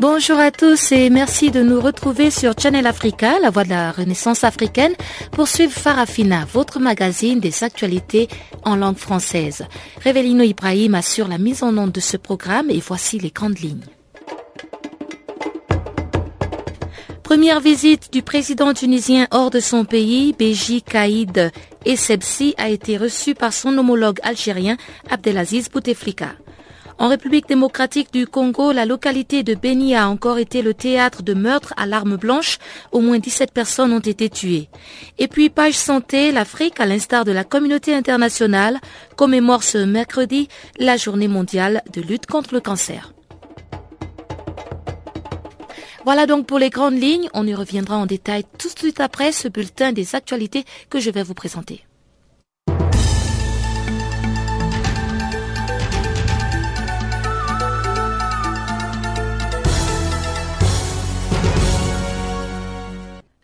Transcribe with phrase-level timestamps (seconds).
[0.00, 3.90] Bonjour à tous et merci de nous retrouver sur Channel Africa, la voix de la
[3.90, 4.92] renaissance africaine,
[5.32, 8.28] pour suivre Farafina, votre magazine des actualités
[8.64, 9.66] en langue française.
[10.00, 13.86] Révélino Ibrahim assure la mise en onde de ce programme et voici les grandes lignes.
[17.24, 21.50] Première visite du président tunisien hors de son pays, Béji Kaïd
[21.84, 24.76] Essebsi a été reçu par son homologue algérien
[25.10, 26.36] Abdelaziz Bouteflika.
[27.00, 31.32] En République démocratique du Congo, la localité de Beni a encore été le théâtre de
[31.32, 32.58] meurtres à l'arme blanche.
[32.90, 34.68] Au moins 17 personnes ont été tuées.
[35.16, 38.80] Et puis, page santé, l'Afrique, à l'instar de la communauté internationale,
[39.16, 40.48] commémore ce mercredi
[40.80, 43.12] la journée mondiale de lutte contre le cancer.
[46.04, 47.28] Voilà donc pour les grandes lignes.
[47.32, 51.10] On y reviendra en détail tout de suite après ce bulletin des actualités que je
[51.10, 51.87] vais vous présenter.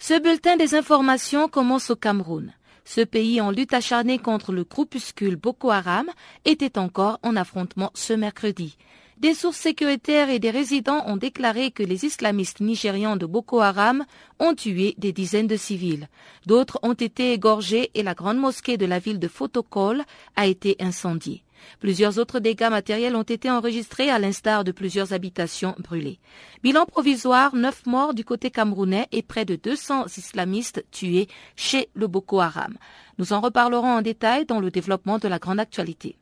[0.07, 2.53] Ce bulletin des informations commence au Cameroun.
[2.85, 6.11] Ce pays en lutte acharnée contre le groupuscule Boko Haram
[6.45, 8.77] était encore en affrontement ce mercredi.
[9.19, 14.05] Des sources sécuritaires et des résidents ont déclaré que les islamistes nigérians de Boko Haram
[14.41, 16.09] ont tué des dizaines de civils.
[16.47, 20.03] D'autres ont été égorgés et la grande mosquée de la ville de Fotokol
[20.35, 21.45] a été incendiée.
[21.79, 26.19] Plusieurs autres dégâts matériels ont été enregistrés à l'instar de plusieurs habitations brûlées.
[26.63, 32.09] Bilan provisoire, neuf morts du côté camerounais et près de 200 islamistes tués chez le
[32.09, 32.77] Boko Haram.
[33.19, 36.17] Nous en reparlerons en détail dans le développement de la grande actualité.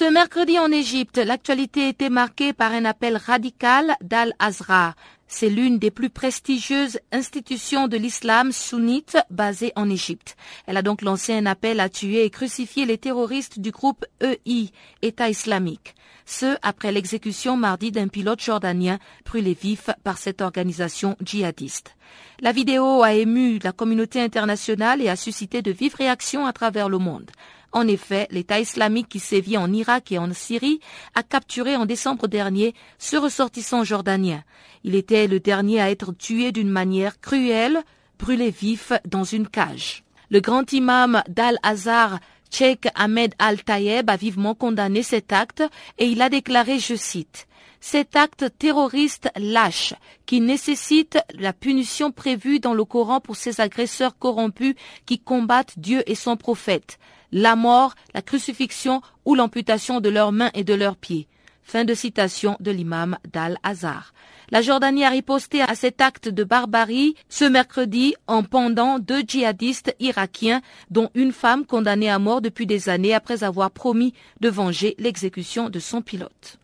[0.00, 4.94] Ce mercredi en Égypte, l'actualité était marquée par un appel radical d'Al-Azra.
[5.28, 10.38] C'est l'une des plus prestigieuses institutions de l'islam sunnite basée en Égypte.
[10.66, 14.70] Elle a donc lancé un appel à tuer et crucifier les terroristes du groupe EI,
[15.02, 15.94] État islamique.
[16.24, 21.94] Ce, après l'exécution mardi d'un pilote jordanien brûlé vif par cette organisation djihadiste.
[22.40, 26.88] La vidéo a ému la communauté internationale et a suscité de vives réactions à travers
[26.88, 27.30] le monde.
[27.72, 30.80] En effet, l'État islamique qui sévit en Irak et en Syrie
[31.14, 34.42] a capturé en décembre dernier ce ressortissant jordanien.
[34.82, 37.82] Il était le dernier à être tué d'une manière cruelle,
[38.18, 40.02] brûlé vif dans une cage.
[40.30, 42.18] Le grand imam d'Al-Azhar,
[42.50, 45.62] Sheikh Ahmed Al-Tayeb, a vivement condamné cet acte
[45.98, 47.46] et il a déclaré, je cite,
[47.80, 49.94] cet acte terroriste lâche
[50.26, 54.74] qui nécessite la punition prévue dans le Coran pour ces agresseurs corrompus
[55.06, 56.98] qui combattent Dieu et son prophète
[57.32, 61.28] la mort, la crucifixion ou l'amputation de leurs mains et de leurs pieds.
[61.62, 64.12] Fin de citation de l'imam d'Al-Azhar.
[64.50, 69.94] La Jordanie a riposté à cet acte de barbarie ce mercredi en pendant deux djihadistes
[70.00, 70.60] irakiens,
[70.90, 75.70] dont une femme condamnée à mort depuis des années après avoir promis de venger l'exécution
[75.70, 76.58] de son pilote.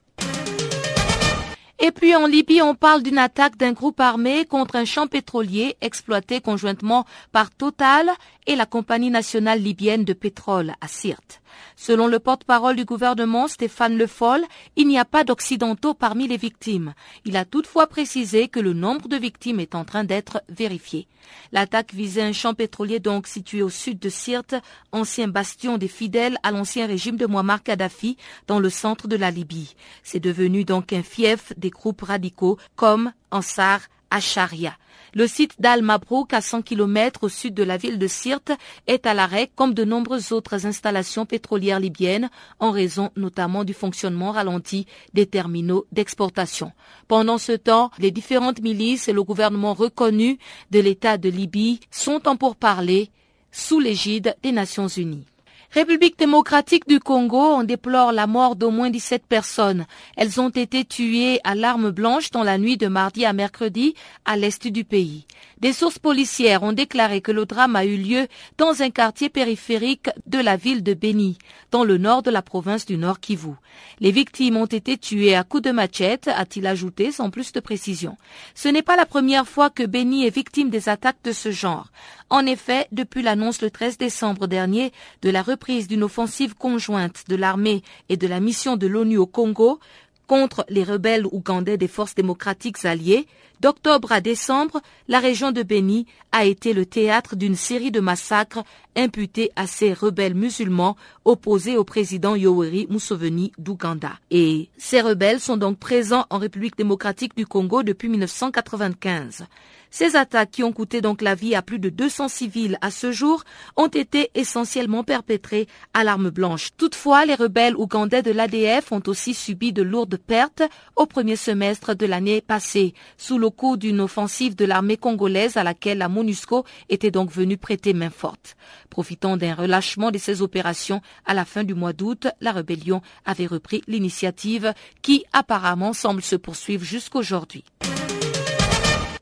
[1.79, 5.77] Et puis en Libye, on parle d'une attaque d'un groupe armé contre un champ pétrolier
[5.83, 8.11] exploité conjointement par Total
[8.47, 11.43] et la compagnie nationale libyenne de pétrole à Sirte.
[11.77, 14.45] Selon le porte-parole du gouvernement, Stéphane Le Foll,
[14.77, 16.95] il n'y a pas d'occidentaux parmi les victimes.
[17.25, 21.09] Il a toutefois précisé que le nombre de victimes est en train d'être vérifié.
[21.53, 24.55] L'attaque visait un champ pétrolier donc situé au sud de Sirte,
[24.93, 29.31] ancien bastion des fidèles à l'ancien régime de Muammar Kadhafi, dans le centre de la
[29.31, 29.75] Libye.
[30.03, 33.81] C'est devenu donc un fief des groupes radicaux comme Ansar
[34.11, 34.77] Acharia.
[35.17, 38.53] Le site d'Al Mabrouk, à 100 km au sud de la ville de Sirte,
[38.87, 42.29] est à l'arrêt comme de nombreuses autres installations pétrolières libyennes,
[42.61, 44.85] en raison notamment du fonctionnement ralenti
[45.15, 46.71] des terminaux d'exportation.
[47.09, 50.37] Pendant ce temps, les différentes milices et le gouvernement reconnu
[50.71, 53.09] de l'État de Libye sont en pourparlers
[53.51, 55.25] sous l'égide des Nations Unies.
[55.73, 59.87] République démocratique du Congo, on déplore la mort d'au moins 17 personnes.
[60.17, 64.37] Elles ont été tuées à l'arme blanche dans la nuit de mardi à mercredi à
[64.37, 65.27] l'est du pays.
[65.59, 68.27] Des sources policières ont déclaré que le drame a eu lieu
[68.59, 71.39] dans un quartier périphérique de la ville de Beni,
[71.71, 73.53] dans le nord de la province du Nord Kivu.
[74.01, 78.17] Les victimes ont été tuées à coups de machette, a-t-il ajouté sans plus de précision.
[78.55, 81.89] Ce n'est pas la première fois que Beni est victime des attaques de ce genre.
[82.29, 84.93] En effet, depuis l'annonce le 13 décembre dernier
[85.23, 89.27] de la reprise d'une offensive conjointe de l'armée et de la mission de l'ONU au
[89.27, 89.79] Congo,
[90.27, 93.29] contre les rebelles ougandais des forces démocratiques alliées,
[93.61, 98.63] d'octobre à décembre, la région de Beni a été le théâtre d'une série de massacres
[98.97, 104.13] imputés à ces rebelles musulmans opposés au président Yoweri Museveni d'Ouganda.
[104.31, 109.47] Et ces rebelles sont donc présents en République démocratique du Congo depuis 1995.
[109.91, 113.13] Ces attaques qui ont coûté donc la vie à plus de 200 civils à ce
[113.13, 113.45] jour
[113.77, 116.71] ont été essentiellement perpétrées à l'arme blanche.
[116.77, 120.63] Toutefois, les rebelles ougandais de l'ADF ont aussi subi de lourdes pertes
[120.97, 125.99] au premier semestre de l'année passée, sous coup d'une offensive de l'armée congolaise à laquelle
[125.99, 128.57] la MONUSCO était donc venue prêter main forte.
[128.91, 133.47] Profitant d'un relâchement de ces opérations à la fin du mois d'août, la rébellion avait
[133.47, 134.73] repris l'initiative
[135.03, 137.65] qui apparemment semble se poursuivre jusqu'aujourd'hui.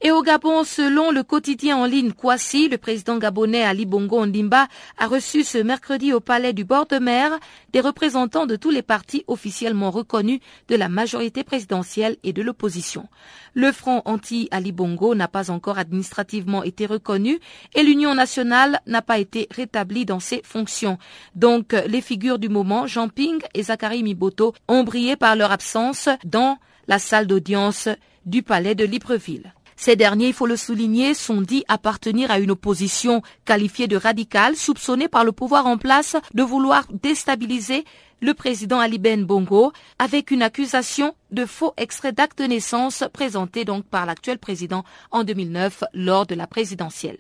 [0.07, 4.69] Et au Gabon, selon le quotidien en ligne Kwasi, le président gabonais Ali Bongo Ondimba
[4.99, 7.31] a reçu ce mercredi au palais du bord de mer
[7.73, 13.09] des représentants de tous les partis officiellement reconnus de la majorité présidentielle et de l'opposition.
[13.55, 17.41] Le front anti-Ali Bongo n'a pas encore administrativement été reconnu
[17.75, 20.99] et l'Union nationale n'a pas été rétablie dans ses fonctions.
[21.35, 26.11] Donc, les figures du moment, Jean Ping et Zachary Miboto, ont brillé par leur absence
[26.27, 26.59] dans
[26.89, 27.89] la salle d'audience
[28.27, 29.54] du palais de Libreville.
[29.77, 34.57] Ces derniers, il faut le souligner, sont dits appartenir à une opposition qualifiée de radicale,
[34.57, 37.85] soupçonnée par le pouvoir en place de vouloir déstabiliser
[38.21, 43.65] le président Ali Ben Bongo avec une accusation de faux extrait d'acte de naissance présenté
[43.65, 47.19] donc par l'actuel président en 2009 lors de la présidentielle.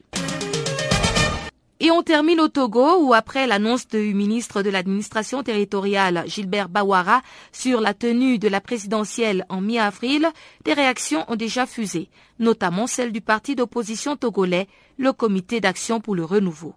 [1.81, 7.21] Et on termine au Togo où après l'annonce du ministre de l'administration territoriale Gilbert Bawara
[7.50, 10.29] sur la tenue de la présidentielle en mi-avril,
[10.65, 14.69] des réactions ont déjà fusé, notamment celle du parti d'opposition togolais,
[14.99, 16.75] le Comité d'action pour le renouveau.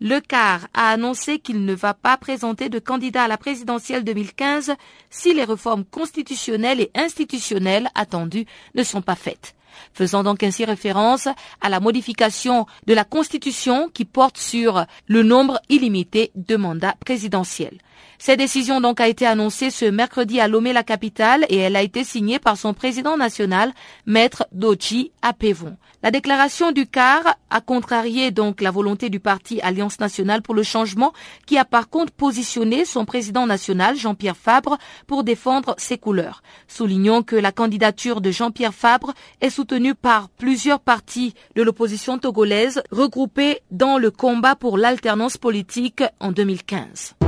[0.00, 4.72] Le CAR a annoncé qu'il ne va pas présenter de candidat à la présidentielle 2015
[5.10, 9.54] si les réformes constitutionnelles et institutionnelles attendues ne sont pas faites
[9.92, 11.28] faisant donc ainsi référence
[11.60, 17.78] à la modification de la Constitution qui porte sur le nombre illimité de mandats présidentiels.
[18.18, 21.82] Cette décision donc a été annoncée ce mercredi à Lomé la capitale et elle a
[21.82, 23.72] été signée par son président national,
[24.06, 25.76] maître Dochi Apevon.
[26.02, 30.62] La déclaration du CAR a contrarié donc la volonté du parti Alliance nationale pour le
[30.62, 31.12] changement
[31.46, 36.42] qui a par contre positionné son président national Jean-Pierre Fabre pour défendre ses couleurs.
[36.66, 42.82] Soulignons que la candidature de Jean-Pierre Fabre est soutenue par plusieurs partis de l'opposition togolaise
[42.90, 47.27] regroupés dans le combat pour l'alternance politique en 2015.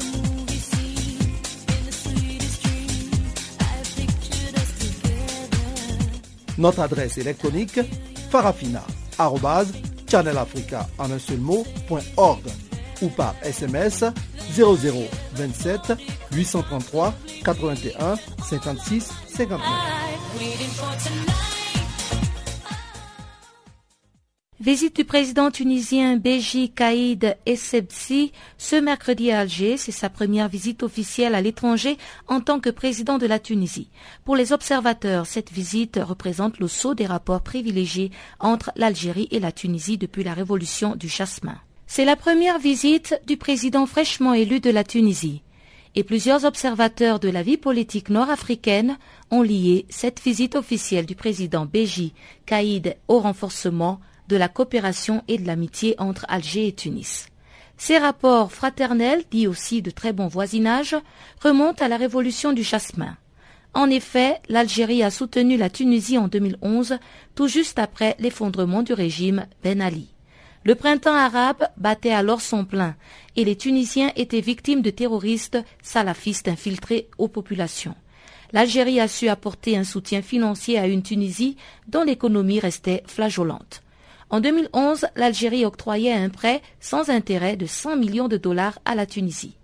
[6.57, 7.79] Notre adresse électronique
[8.29, 10.87] farafina.channelafrica
[13.01, 14.05] ou par SMS
[14.55, 15.93] 0027
[16.31, 21.50] 833 81 56 59.
[24.61, 29.75] Visite du président tunisien Beji Kaïd Essebsi ce mercredi à Alger.
[29.75, 33.89] C'est sa première visite officielle à l'étranger en tant que président de la Tunisie.
[34.23, 39.51] Pour les observateurs, cette visite représente le saut des rapports privilégiés entre l'Algérie et la
[39.51, 41.57] Tunisie depuis la révolution du jasmin.
[41.87, 45.41] C'est la première visite du président fraîchement élu de la Tunisie.
[45.95, 48.99] Et plusieurs observateurs de la vie politique nord-africaine
[49.31, 52.13] ont lié cette visite officielle du président Beji
[52.45, 53.99] Kaïd au renforcement
[54.31, 57.27] de la coopération et de l'amitié entre Alger et Tunis.
[57.77, 60.95] Ces rapports fraternels, dits aussi de très bon voisinage,
[61.43, 63.17] remontent à la révolution du jasmin.
[63.73, 66.97] En effet, l'Algérie a soutenu la Tunisie en 2011,
[67.35, 70.07] tout juste après l'effondrement du régime Ben Ali.
[70.63, 72.95] Le printemps arabe battait alors son plein
[73.35, 77.95] et les Tunisiens étaient victimes de terroristes salafistes infiltrés aux populations.
[78.53, 81.57] L'Algérie a su apporter un soutien financier à une Tunisie
[81.87, 83.81] dont l'économie restait flageolante.
[84.31, 89.05] En 2011, l'Algérie octroyait un prêt sans intérêt de 100 millions de dollars à la
[89.05, 89.57] Tunisie.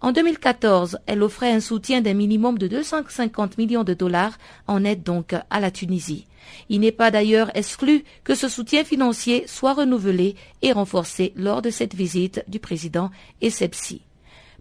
[0.00, 5.02] En 2014, elle offrait un soutien d'un minimum de 250 millions de dollars en aide
[5.02, 6.28] donc à la Tunisie.
[6.68, 11.70] Il n'est pas d'ailleurs exclu que ce soutien financier soit renouvelé et renforcé lors de
[11.70, 14.02] cette visite du président Essebsi.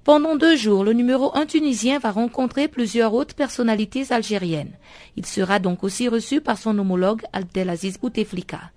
[0.03, 4.73] Pendant deux jours, le numéro 1 tunisien va rencontrer plusieurs autres personnalités algériennes.
[5.15, 8.71] Il sera donc aussi reçu par son homologue Abdelaziz Bouteflika.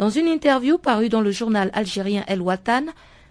[0.00, 2.86] Dans une interview parue dans le journal algérien El Watan,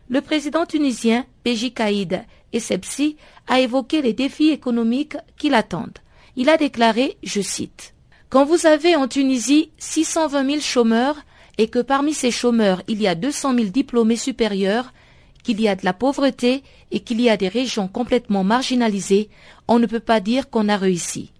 [0.07, 2.23] le président tunisien Béji Kaïd
[2.53, 5.97] Essebsi a évoqué les défis économiques qui l'attendent.
[6.35, 7.95] Il a déclaré, je cite,
[8.29, 11.17] Quand vous avez en Tunisie 620 000 chômeurs
[11.57, 14.93] et que parmi ces chômeurs il y a 200 000 diplômés supérieurs,
[15.41, 16.61] qu'il y a de la pauvreté
[16.91, 19.29] et qu'il y a des régions complètement marginalisées,
[19.67, 21.31] on ne peut pas dire qu'on a réussi.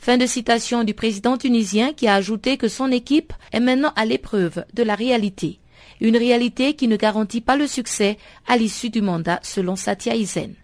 [0.00, 4.04] Fin de citation du président tunisien qui a ajouté que son équipe est maintenant à
[4.04, 5.60] l'épreuve de la réalité
[6.00, 10.54] une réalité qui ne garantit pas le succès à l'issue du mandat selon Satya Izen.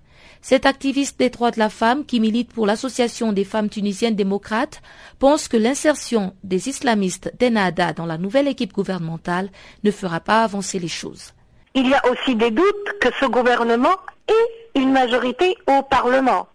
[0.41, 4.81] Cet activiste des droits de la femme qui milite pour l'Association des femmes tunisiennes démocrates
[5.19, 9.51] pense que l'insertion des islamistes d'Ennahda dans la nouvelle équipe gouvernementale
[9.83, 11.33] ne fera pas avancer les choses.
[11.75, 13.97] Il y a aussi des doutes que ce gouvernement
[14.29, 16.47] ait une majorité au Parlement.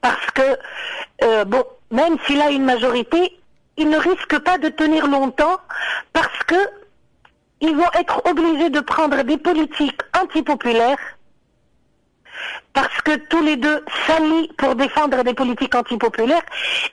[0.00, 0.58] Parce que,
[1.22, 3.38] euh, bon, même s'il a une majorité,
[3.76, 5.58] il ne risque pas de tenir longtemps
[6.12, 6.56] parce que
[7.60, 10.98] ils vont être obligés de prendre des politiques antipopulaires
[12.74, 16.44] parce que tous les deux s'allient pour défendre des politiques antipopulaires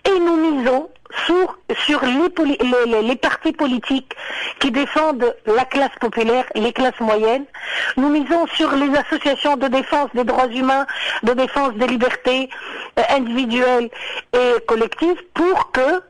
[0.05, 0.89] et nous misons
[1.25, 1.57] sur,
[2.05, 4.13] les, partis politiques
[4.59, 7.45] qui défendent la classe populaire, les classes moyennes.
[7.97, 10.85] Nous misons sur les associations de défense des droits humains,
[11.23, 12.49] de défense des libertés
[12.99, 13.89] euh, individuelles
[14.33, 16.01] et collectives pour que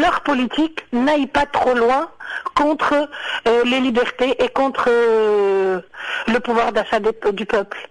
[0.00, 2.08] leur politique n'aille pas trop loin
[2.54, 3.08] contre
[3.48, 5.80] euh, les libertés et contre euh,
[6.28, 7.88] le pouvoir d'achat du peuple.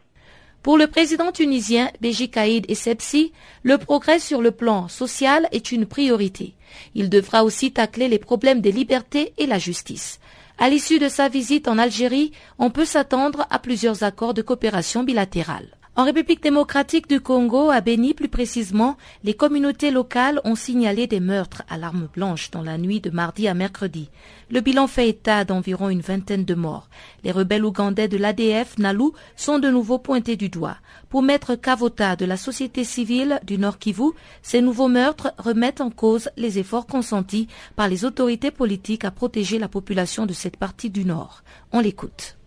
[0.62, 3.32] Pour le président tunisien Béji Kaïd Essebsi,
[3.64, 6.54] le progrès sur le plan social est une priorité.
[6.96, 10.20] Il devra aussi tacler les problèmes des libertés et la justice.
[10.58, 15.04] À l'issue de sa visite en Algérie, on peut s'attendre à plusieurs accords de coopération
[15.04, 15.79] bilatérale.
[15.96, 21.20] En République démocratique du Congo, à Beni plus précisément, les communautés locales ont signalé des
[21.20, 24.10] meurtres à l'arme blanche dans la nuit de mardi à mercredi.
[24.50, 26.90] Le bilan fait état d'environ une vingtaine de morts.
[27.24, 30.78] Les rebelles ougandais de l'ADF Nalu sont de nouveau pointés du doigt.
[31.10, 35.90] Pour mettre Kavota de la société civile du Nord Kivu, ces nouveaux meurtres remettent en
[35.90, 40.92] cause les efforts consentis par les autorités politiques à protéger la population de cette partie
[40.92, 41.42] du Nord.
[41.74, 42.38] On l'écoute.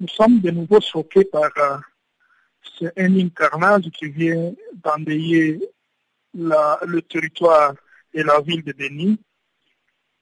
[0.00, 1.76] Nous sommes de nouveau choqués par euh,
[2.78, 5.60] c'est un incarnage qui vient d'endayer
[6.34, 7.74] le territoire
[8.14, 9.18] et la ville de Denis,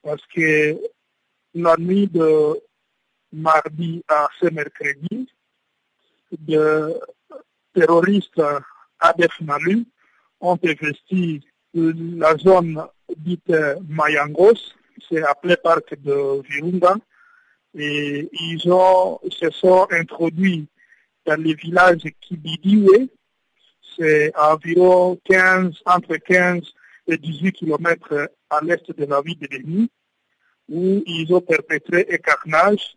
[0.03, 0.77] parce que
[1.55, 2.61] la nuit de
[3.33, 5.29] mardi à ce mercredi,
[6.33, 6.95] de
[7.75, 8.43] terroristes
[9.01, 9.85] ADF Nalu
[10.41, 11.41] ont investi
[11.75, 12.83] la zone
[13.17, 13.53] dite
[13.89, 14.75] Mayangos,
[15.09, 16.97] c'est appelé parc de Virunga,
[17.75, 20.69] et ils ont, se sont introduits
[21.31, 23.09] dans les villages Kibidiwe,
[23.97, 26.63] c'est environ 15, entre 15
[27.07, 29.91] et 18 kilomètres à l'est de la ville de Béni,
[30.69, 32.97] où ils ont perpétré un carnage,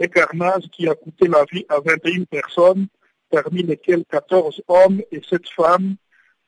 [0.00, 2.86] un carnage qui a coûté la vie à 21 personnes,
[3.30, 5.96] parmi lesquelles 14 hommes et 7 femmes,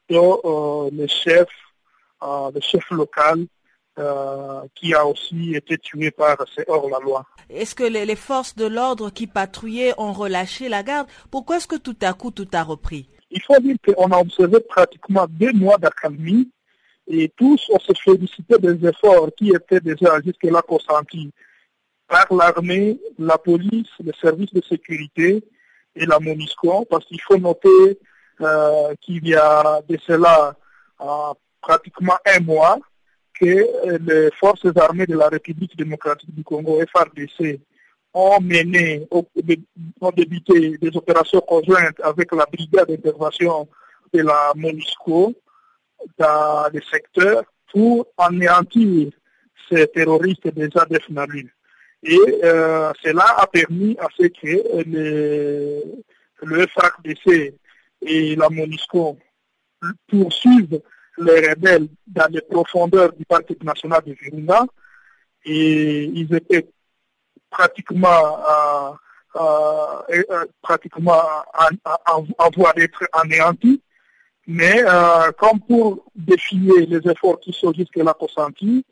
[0.09, 1.49] dont euh, le chef,
[2.23, 3.47] euh, le chef local
[3.99, 7.27] euh, qui a aussi été tué par ces hors-la-loi.
[7.51, 11.09] Est-ce que les, forces de l'ordre qui patrouillaient ont relâché la garde?
[11.31, 13.09] Pourquoi est-ce que tout à coup tout a repris?
[13.31, 16.51] Il faut dire qu'on a observé pratiquement deux mois d'accalmie
[17.09, 21.31] et tous on se félicitait des efforts qui étaient déjà jusque-là consentis
[22.07, 25.45] par l'armée, la police, les services de sécurité
[25.95, 27.99] et la MONUSCO, parce qu'il faut noter
[28.41, 30.55] euh, qu'il y a de cela
[31.01, 32.79] euh, pratiquement un mois,
[33.41, 37.61] que euh, les forces armées de la République démocratique du Congo, FRDC,
[38.15, 43.69] ont mené, ont débuté des opérations conjointes avec la brigade d'intervention
[44.13, 45.35] de la MONUSCO
[46.19, 49.11] dans le secteur pour anéantir
[49.69, 51.55] ces terroristes des ADF Nalu.
[52.03, 55.83] Et euh, cela a permis à ce que le,
[56.43, 57.55] le FRDC
[58.03, 59.19] et la MONUSCO
[60.09, 60.81] poursuivent
[61.21, 64.65] les rebelles dans les profondeurs du parc national de Virunga
[65.45, 66.69] et ils étaient
[67.51, 68.93] pratiquement, euh,
[69.37, 71.23] euh, euh, pratiquement
[72.07, 73.83] en, voie d'être anéantis.
[74.47, 74.83] Mais
[75.37, 78.85] comme pour défier les efforts qui sont jusque-là consentis,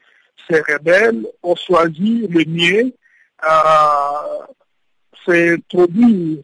[0.48, 2.92] ces rebelles ont choisi le mieux,
[5.24, 6.42] c'est introduire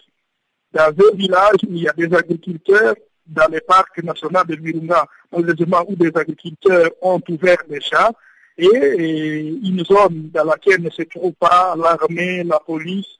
[0.72, 2.94] dans un village où il y a des agriculteurs,
[3.26, 8.12] dans les parcs nationaux de Virunga, malheureusement où des agriculteurs ont ouvert des chats,
[8.58, 13.18] et, une zone dans laquelle ne se trouve pas l'armée, la police,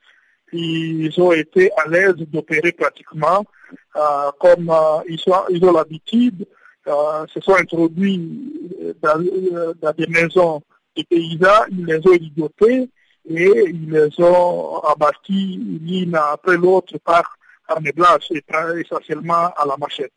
[0.51, 3.43] ils ont été à l'aise d'opérer pratiquement
[3.95, 5.19] euh, comme euh, ils,
[5.49, 6.45] ils, ont l'habitude,
[6.87, 10.61] euh, se sont introduits dans, des maisons
[10.95, 12.89] de paysans, ils les ont ligotés
[13.29, 18.43] et ils les ont abattus l'une après l'autre par armes blanches et
[18.79, 20.13] essentiellement à la machette.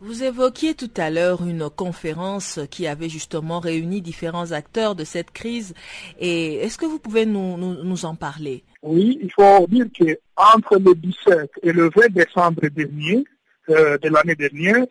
[0.00, 5.30] Vous évoquiez tout à l'heure une conférence qui avait justement réuni différents acteurs de cette
[5.30, 5.72] crise.
[6.18, 8.64] Et est-ce que vous pouvez nous, nous, en parler?
[8.82, 13.24] Oui, il faut dire qu'entre le 17 et le 20 décembre dernier,
[13.70, 14.84] euh, de l'année dernière,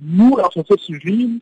[0.00, 1.40] nous, la société civile,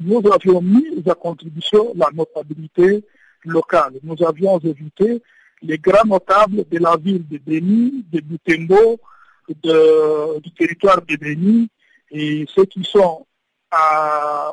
[0.00, 3.04] nous avions mis à contribution la notabilité
[3.44, 3.94] locale.
[4.02, 5.22] Nous avions évité
[5.62, 9.00] les grands notables de la ville de Béni, de Butembo,
[9.48, 11.68] du territoire de Béni,
[12.10, 13.26] et ceux qui sont
[13.70, 14.52] à,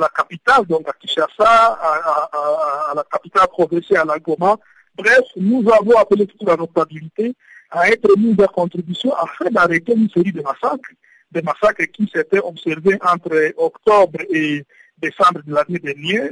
[0.00, 4.56] la capitale, donc à Kinshasa, à, la capitale progressée à la Goma.
[4.94, 7.34] Bref, nous avons appelé toute la notabilité
[7.70, 10.90] à être mis à contribution afin d'arrêter une série de massacres,
[11.30, 14.64] des massacres qui s'étaient observés entre octobre et
[14.98, 16.30] décembre de l'année dernière,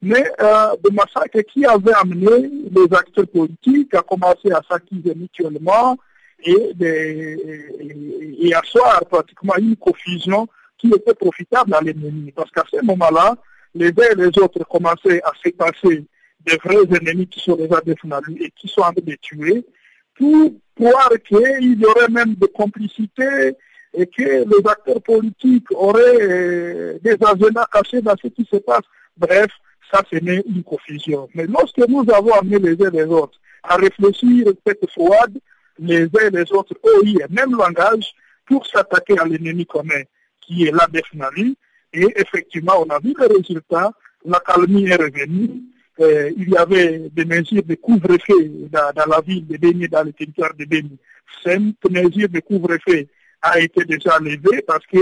[0.00, 5.96] mais euh, des massacres qui avaient amené les acteurs politiques à commencer à s'acquiser mutuellement,
[6.44, 12.32] et, de, et, asseoir pratiquement une confusion qui était profitable à l'ennemi.
[12.32, 13.36] Parce qu'à ce moment-là,
[13.74, 16.04] les uns et les autres commençaient à se passer
[16.46, 17.98] des vrais ennemis qui sont les ADF
[18.40, 19.66] et qui sont en train de tuer,
[20.16, 23.54] pour croire qu'il y aurait même des complicités
[23.94, 28.82] et que les acteurs politiques auraient euh, des agents cachés dans ce qui se passe.
[29.16, 29.50] Bref,
[29.90, 31.28] ça c'est une confusion.
[31.34, 35.26] Mais lorsque nous avons amené les uns les autres à réfléchir cette fois
[35.78, 38.14] les uns et les autres ont eu le même langage
[38.46, 40.02] pour s'attaquer à l'ennemi commun
[40.40, 41.56] qui est l'ADF Mali.
[41.92, 43.92] Et effectivement, on a vu le résultat,
[44.24, 45.62] la calmie est revenue.
[46.00, 50.12] Euh, il y avait des mesures de couvre-feu dans, la ville de Béni, dans le
[50.12, 50.96] territoire de Béni.
[51.42, 53.06] Cette mesure de couvre-feu
[53.42, 54.98] a été déjà levée parce que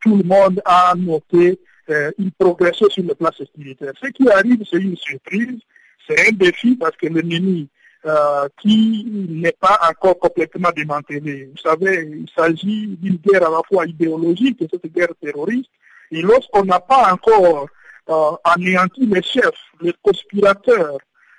[0.00, 1.58] tout le monde a noté
[1.90, 3.92] euh, une progression sur le plan sécuritaire.
[4.02, 5.58] Ce qui arrive, c'est une surprise,
[6.06, 7.68] c'est un défi parce que l'ennemi
[8.04, 11.48] euh, qui n'est pas encore complètement démantelé.
[11.52, 15.70] Vous savez, il s'agit d'une guerre à la fois idéologique, cette guerre terroriste,
[16.10, 17.68] et lorsqu'on n'a pas encore
[18.10, 20.98] euh, anéanti les chefs, les conspirateurs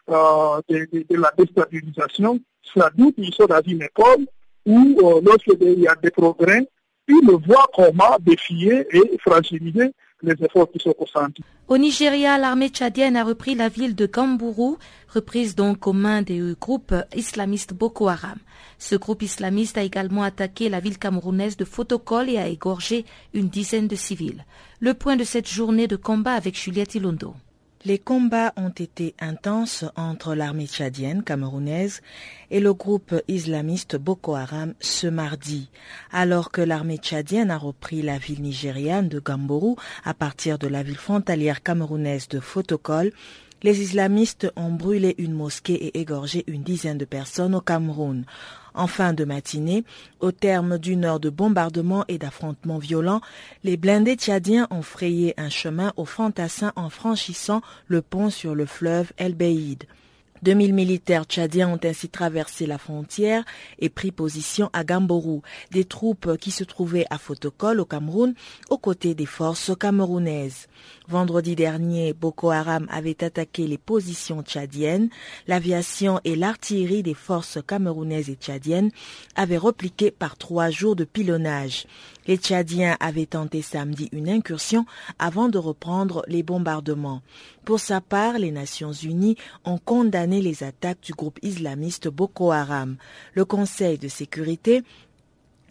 [0.10, 2.40] euh, de, la déstabilisation,
[2.74, 4.26] ça doute ils sont dans une école
[4.66, 6.66] où, lorsqu'il y a des progrès,
[7.10, 9.92] ils voient comment défier et fragiliser
[11.68, 14.78] Au Nigeria, l'armée tchadienne a repris la ville de Gambourou,
[15.14, 18.38] reprise donc aux mains des groupes islamistes Boko Haram.
[18.80, 23.50] Ce groupe islamiste a également attaqué la ville camerounaise de Fotokol et a égorgé une
[23.50, 24.46] dizaine de civils.
[24.80, 27.34] Le point de cette journée de combat avec Juliette Ilondo.
[27.86, 32.00] Les combats ont été intenses entre l'armée tchadienne camerounaise
[32.50, 35.70] et le groupe islamiste Boko Haram ce mardi,
[36.10, 40.82] alors que l'armée tchadienne a repris la ville nigériane de Gambourou à partir de la
[40.82, 43.12] ville frontalière camerounaise de Fotokol.
[43.64, 48.24] Les islamistes ont brûlé une mosquée et égorgé une dizaine de personnes au Cameroun.
[48.74, 49.84] En fin de matinée,
[50.20, 53.22] au terme d'une heure de bombardement et d'affrontements violents,
[53.64, 58.66] les blindés tchadiens ont frayé un chemin au fantassin en franchissant le pont sur le
[58.66, 59.86] fleuve El Beïd.
[60.44, 63.46] 2000 militaires tchadiens ont ainsi traversé la frontière
[63.80, 68.34] et pris position à Gamborou, des troupes qui se trouvaient à Fotokol au Cameroun
[68.70, 70.68] aux côtés des forces camerounaises.
[71.08, 75.10] Vendredi dernier, Boko Haram avait attaqué les positions tchadiennes.
[75.48, 78.92] L'aviation et l'artillerie des forces camerounaises et tchadiennes
[79.36, 81.86] avaient repliqué par trois jours de pilonnage.
[82.28, 84.86] Les Tchadiens avaient tenté samedi une incursion
[85.20, 87.22] avant de reprendre les bombardements.
[87.66, 92.98] Pour sa part, les Nations Unies ont condamné les attaques du groupe islamiste Boko Haram.
[93.34, 94.84] Le Conseil de sécurité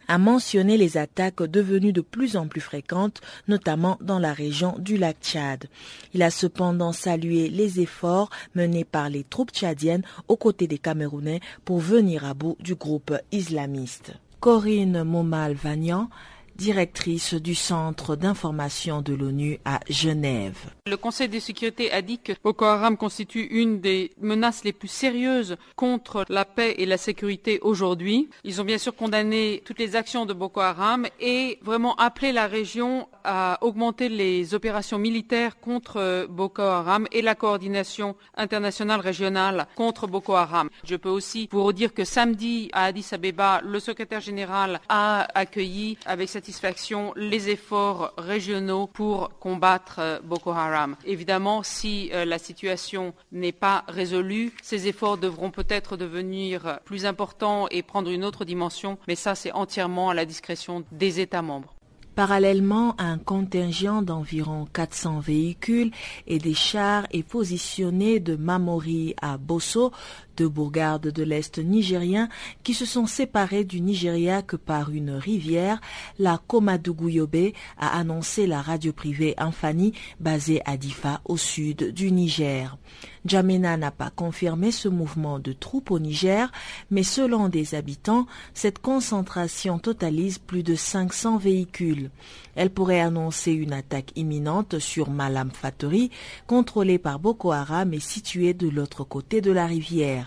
[0.09, 4.97] a mentionné les attaques devenues de plus en plus fréquentes, notamment dans la région du
[4.99, 5.69] lac Tchad.
[6.13, 11.41] Il a cependant salué les efforts menés par les troupes tchadiennes aux côtés des Camerounais
[11.65, 14.13] pour venir à bout du groupe islamiste.
[14.41, 16.09] Corinne Momal-Vagnan
[16.57, 20.57] directrice du Centre d'information de l'ONU à Genève.
[20.87, 24.89] Le Conseil de sécurité a dit que Boko Haram constitue une des menaces les plus
[24.89, 28.29] sérieuses contre la paix et la sécurité aujourd'hui.
[28.45, 32.47] Ils ont bien sûr condamné toutes les actions de Boko Haram et vraiment appelé la
[32.47, 40.07] région à augmenter les opérations militaires contre Boko Haram et la coordination internationale régionale contre
[40.07, 40.69] Boko Haram.
[40.85, 45.99] Je peux aussi vous dire que samedi à Addis Abeba, le secrétaire général a accueilli
[46.07, 50.97] avec satisfaction les efforts régionaux pour combattre Boko Haram.
[51.05, 57.85] Évidemment, si la situation n'est pas résolue, ces efforts devront peut-être devenir plus importants et
[57.85, 61.77] prendre une autre dimension, mais ça c'est entièrement à la discrétion des États membres.
[62.17, 65.93] Parallèlement, un contingent d'environ 400 véhicules
[66.27, 69.93] et des chars est positionné de Mamori à Bosso,
[70.37, 72.29] deux bourgades de l'Est nigérien
[72.63, 75.81] qui se sont séparées du Nigeria que par une rivière,
[76.19, 82.77] la Komadougouyobe a annoncé la radio privée Infani basée à Difa au sud du Niger.
[83.25, 86.51] Djamena n'a pas confirmé ce mouvement de troupes au Niger,
[86.91, 92.11] mais selon des habitants, cette concentration totalise plus de 500 véhicules.
[92.55, 96.11] Elle pourrait annoncer une attaque imminente sur Malam Fatori,
[96.47, 100.22] contrôlée par Boko Haram et située de l'autre côté de la rivière.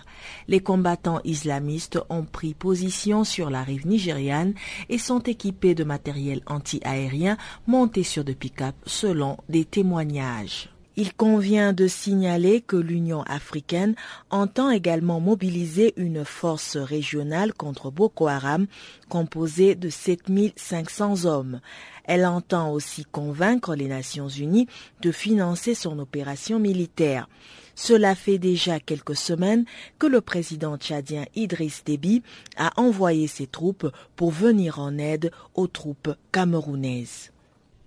[0.48, 4.54] Les combattants islamistes ont pris position sur la rive nigériane
[4.88, 10.70] et sont équipés de matériel anti-aérien monté sur de pick-up selon des témoignages.
[10.98, 13.94] Il convient de signaler que l'Union africaine
[14.30, 18.66] entend également mobiliser une force régionale contre Boko Haram
[19.10, 21.60] composée de 7500 hommes.
[22.04, 24.68] Elle entend aussi convaincre les Nations Unies
[25.02, 27.28] de financer son opération militaire.
[27.76, 29.66] Cela fait déjà quelques semaines
[29.98, 32.22] que le président tchadien Idriss Déby
[32.56, 37.30] a envoyé ses troupes pour venir en aide aux troupes camerounaises.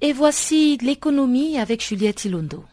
[0.01, 2.63] Et voici l'économie avec Juliette Ilondo.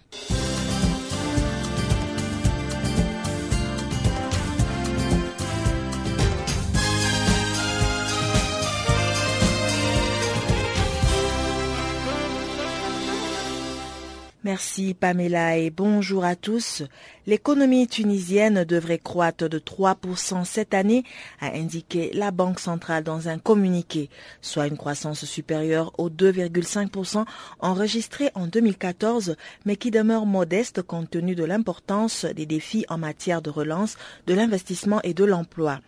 [14.47, 16.85] Merci Pamela et bonjour à tous.
[17.27, 21.03] L'économie tunisienne devrait croître de 3% cette année,
[21.41, 24.09] a indiqué la Banque centrale dans un communiqué,
[24.43, 27.25] soit une croissance supérieure aux 2,5%
[27.59, 33.43] enregistrée en 2014, mais qui demeure modeste compte tenu de l'importance des défis en matière
[33.43, 33.97] de relance
[34.29, 35.81] de l'investissement et de l'emploi.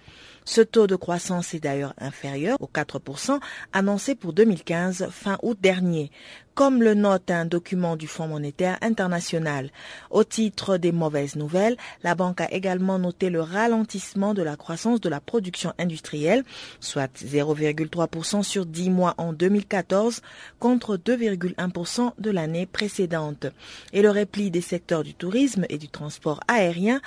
[0.49, 3.39] Ce taux de croissance est d'ailleurs inférieur aux 4%
[3.75, 6.11] annoncé pour 2015 fin août dernier,
[6.55, 9.71] comme le note un document du Fonds monétaire international.
[10.09, 15.03] Au titre des mauvaises nouvelles, la banque a également noté le ralentissement de la croissance
[15.03, 16.45] de la production industrielle,
[16.81, 20.23] soit 0,3% sur 10 mois en 2014
[20.59, 23.49] contre 2,1% de l'année précédente.
[23.93, 27.03] Et le repli des secteurs du tourisme et du transport aérien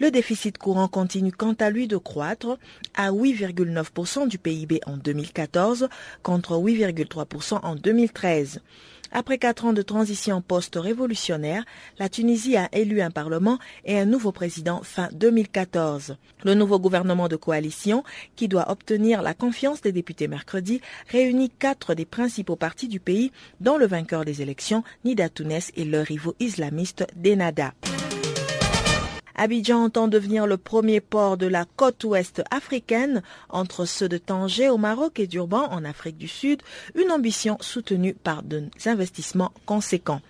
[0.00, 2.58] le déficit courant continue quant à lui de croître
[2.94, 5.88] à 8,9% du PIB en 2014
[6.22, 8.60] contre 8,3% en 2013.
[9.12, 11.64] Après quatre ans de transition post-révolutionnaire,
[11.98, 16.16] la Tunisie a élu un parlement et un nouveau président fin 2014.
[16.44, 18.04] Le nouveau gouvernement de coalition,
[18.36, 23.32] qui doit obtenir la confiance des députés mercredi, réunit quatre des principaux partis du pays,
[23.60, 27.72] dont le vainqueur des élections, Nida Tounes et leur rivaux islamistes Denada.
[29.40, 34.68] Abidjan entend devenir le premier port de la côte ouest africaine entre ceux de Tanger
[34.68, 36.60] au Maroc et d'Urban en Afrique du Sud,
[36.94, 40.20] une ambition soutenue par des investissements conséquents.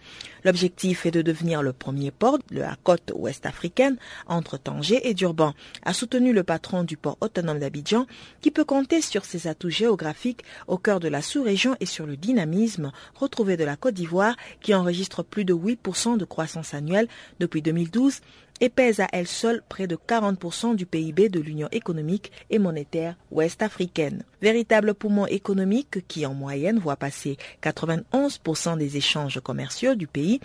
[0.45, 3.97] L'objectif est de devenir le premier port de la côte ouest africaine
[4.29, 8.07] entre Tanger et Durban, a soutenu le patron du port autonome d'Abidjan,
[8.41, 12.17] qui peut compter sur ses atouts géographiques au cœur de la sous-région et sur le
[12.17, 17.09] dynamisme retrouvé de la Côte d'Ivoire, qui enregistre plus de 8% de croissance annuelle
[17.41, 18.21] depuis 2012
[18.61, 23.17] et pèse à elle seule près de 40% du PIB de l'Union économique et monétaire
[23.31, 24.25] ouest-africaine.
[24.43, 30.41] Véritable poumon économique qui en moyenne voit passer 91% des échanges commerciaux du pays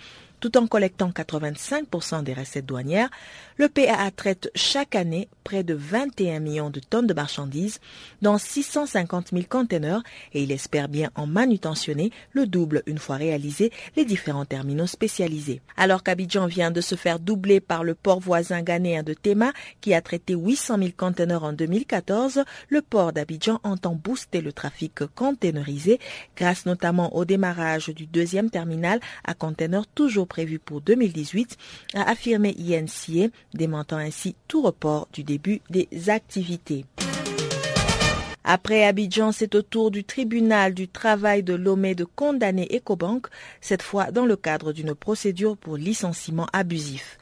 [0.46, 3.10] tout en collectant 85% des recettes douanières,
[3.56, 7.80] le PAA traite chaque année près de 21 millions de tonnes de marchandises
[8.22, 10.02] dans 650 000 conteneurs
[10.34, 15.62] et il espère bien en manutentionner le double une fois réalisés les différents terminaux spécialisés.
[15.76, 19.94] Alors qu'Abidjan vient de se faire doubler par le port voisin ghanéen de Tema qui
[19.94, 25.98] a traité 800 000 conteneurs en 2014, le port d'Abidjan entend booster le trafic containerisé
[26.36, 31.56] grâce notamment au démarrage du deuxième terminal à conteneurs toujours prévu pour 2018,
[31.94, 36.84] a affirmé INCA, démentant ainsi tout report du début des activités.
[38.44, 43.28] Après Abidjan, c'est au tour du tribunal du travail de Lomé de condamner Ecobank,
[43.62, 47.18] cette fois dans le cadre d'une procédure pour licenciement abusif.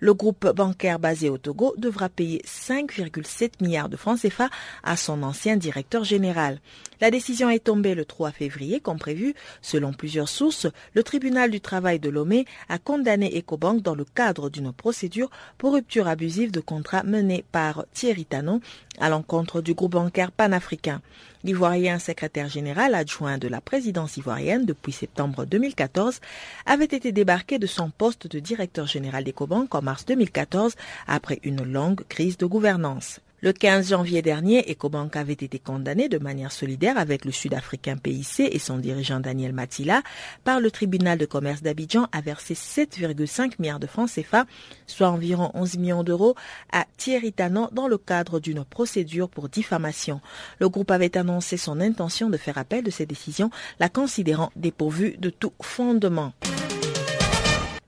[0.00, 4.50] Le groupe bancaire basé au Togo devra payer 5,7 milliards de francs CFA
[4.84, 6.60] à son ancien directeur général.
[7.00, 9.34] La décision est tombée le 3 février, comme prévu.
[9.62, 14.50] Selon plusieurs sources, le tribunal du travail de Lomé a condamné Ecobank dans le cadre
[14.50, 18.60] d'une procédure pour rupture abusive de contrat menée par Thierry Tanon
[18.98, 21.00] à l'encontre du groupe bancaire panafricain.
[21.44, 26.20] L'Ivoirien secrétaire général adjoint de la présidence ivoirienne depuis septembre 2014
[26.66, 30.74] avait été débarqué de son poste de directeur général d'Ecobank en mars 2014
[31.06, 33.20] après une longue crise de gouvernance.
[33.40, 38.40] Le 15 janvier dernier, Ecobank avait été condamné de manière solidaire avec le Sud-Africain PIC
[38.40, 40.02] et son dirigeant Daniel Matila
[40.42, 44.44] par le tribunal de commerce d'Abidjan à verser 7,5 milliards de francs CFA,
[44.88, 46.34] soit environ 11 millions d'euros,
[46.72, 50.20] à Thierry Tanon dans le cadre d'une procédure pour diffamation.
[50.58, 55.16] Le groupe avait annoncé son intention de faire appel de cette décision, la considérant dépourvue
[55.16, 56.32] de tout fondement.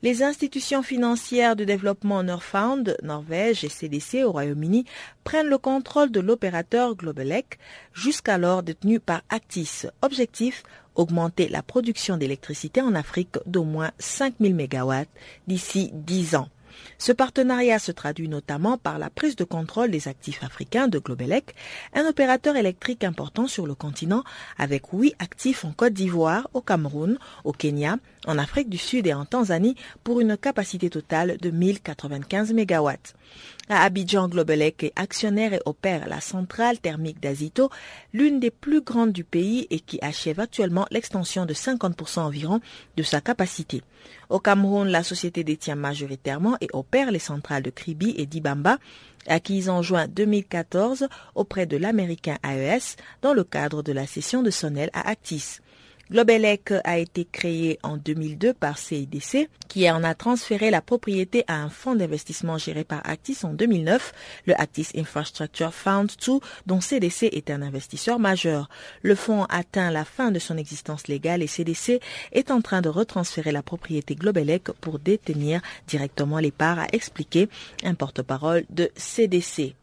[0.02, 4.86] Les institutions financières de développement Norfound, Norvège et CDC au Royaume-Uni
[5.24, 7.58] prennent le contrôle de l'opérateur Globelec,
[7.92, 9.82] jusqu'alors détenu par Actis.
[10.00, 10.62] Objectif
[10.94, 14.92] augmenter la production d'électricité en Afrique d'au moins 5000 MW
[15.46, 16.48] d'ici 10 ans.
[16.98, 21.54] Ce partenariat se traduit notamment par la prise de contrôle des actifs africains de Globelec,
[21.94, 24.24] un opérateur électrique important sur le continent
[24.58, 29.14] avec huit actifs en Côte d'Ivoire, au Cameroun, au Kenya, en Afrique du Sud et
[29.14, 32.90] en Tanzanie pour une capacité totale de 1095 MW.
[33.68, 37.70] À Abidjan, Globelec est actionnaire et opère la centrale thermique d'Azito,
[38.12, 42.60] l'une des plus grandes du pays et qui achève actuellement l'extension de 50% environ
[42.96, 43.82] de sa capacité.
[44.28, 48.78] Au Cameroun, la société détient majoritairement et opère les centrales de Kribi et d'Ibamba,
[49.26, 54.50] acquises en juin 2014 auprès de l'américain AES dans le cadre de la cession de
[54.50, 55.58] Sonel à Actis.
[56.10, 61.62] Globelec a été créé en 2002 par CIDC, qui en a transféré la propriété à
[61.62, 64.12] un fonds d'investissement géré par Actis en 2009,
[64.46, 68.68] le Actis Infrastructure Fund 2, dont CDC est un investisseur majeur.
[69.02, 72.00] Le fonds atteint la fin de son existence légale et CDC
[72.32, 77.48] est en train de retransférer la propriété Globelec pour détenir directement les parts, a expliqué
[77.84, 79.74] un porte-parole de CDC.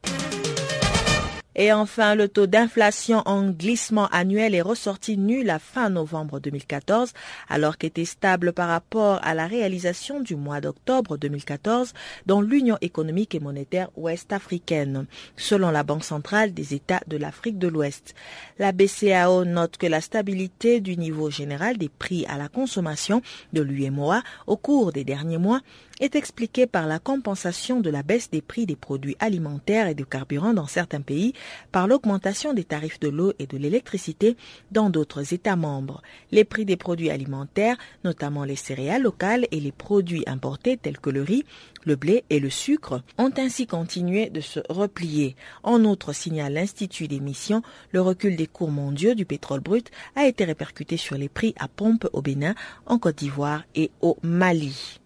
[1.59, 7.13] Et enfin, le taux d'inflation en glissement annuel est ressorti nul à fin novembre 2014,
[7.49, 11.93] alors qu'était stable par rapport à la réalisation du mois d'octobre 2014
[12.27, 17.67] dans l'Union économique et monétaire ouest-africaine, selon la Banque centrale des États de l'Afrique de
[17.67, 18.13] l'Ouest.
[18.59, 23.63] La BCAO note que la stabilité du niveau général des prix à la consommation de
[23.63, 25.61] l'UMOA au cours des derniers mois
[25.99, 30.03] est expliquée par la compensation de la baisse des prix des produits alimentaires et de
[30.03, 31.33] carburant dans certains pays
[31.71, 34.37] par l'augmentation des tarifs de l'eau et de l'électricité
[34.71, 36.01] dans d'autres États membres.
[36.31, 41.09] Les prix des produits alimentaires, notamment les céréales locales et les produits importés tels que
[41.09, 41.45] le riz,
[41.85, 45.35] le blé et le sucre, ont ainsi continué de se replier.
[45.63, 50.43] En outre, signale l'Institut d'émission, le recul des cours mondiaux du pétrole brut a été
[50.45, 52.55] répercuté sur les prix à pompe au Bénin,
[52.85, 54.99] en Côte d'Ivoire et au Mali.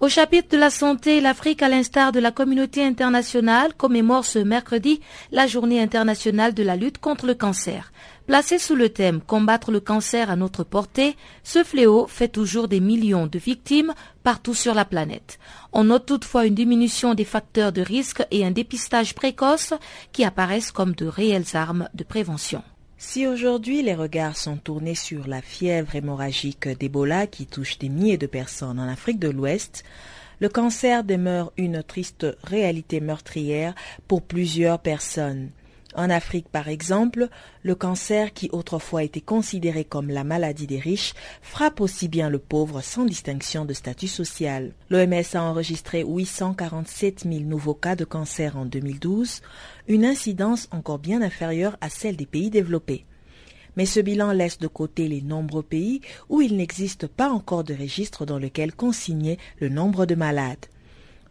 [0.00, 5.00] Au chapitre de la santé, l'Afrique, à l'instar de la communauté internationale, commémore ce mercredi
[5.32, 7.92] la journée internationale de la lutte contre le cancer.
[8.28, 12.78] Placé sous le thème Combattre le cancer à notre portée, ce fléau fait toujours des
[12.78, 15.40] millions de victimes partout sur la planète.
[15.72, 19.74] On note toutefois une diminution des facteurs de risque et un dépistage précoce
[20.12, 22.62] qui apparaissent comme de réelles armes de prévention.
[23.00, 28.18] Si aujourd'hui les regards sont tournés sur la fièvre hémorragique d'Ebola qui touche des milliers
[28.18, 29.84] de personnes en Afrique de l'Ouest,
[30.40, 33.76] le cancer demeure une triste réalité meurtrière
[34.08, 35.50] pour plusieurs personnes.
[35.94, 37.28] En Afrique, par exemple,
[37.62, 42.38] le cancer, qui autrefois était considéré comme la maladie des riches, frappe aussi bien le
[42.38, 44.72] pauvre sans distinction de statut social.
[44.90, 49.40] L'OMS a enregistré 847 000 nouveaux cas de cancer en 2012,
[49.88, 53.06] une incidence encore bien inférieure à celle des pays développés.
[53.76, 57.74] Mais ce bilan laisse de côté les nombreux pays où il n'existe pas encore de
[57.74, 60.66] registre dans lequel consigner le nombre de malades.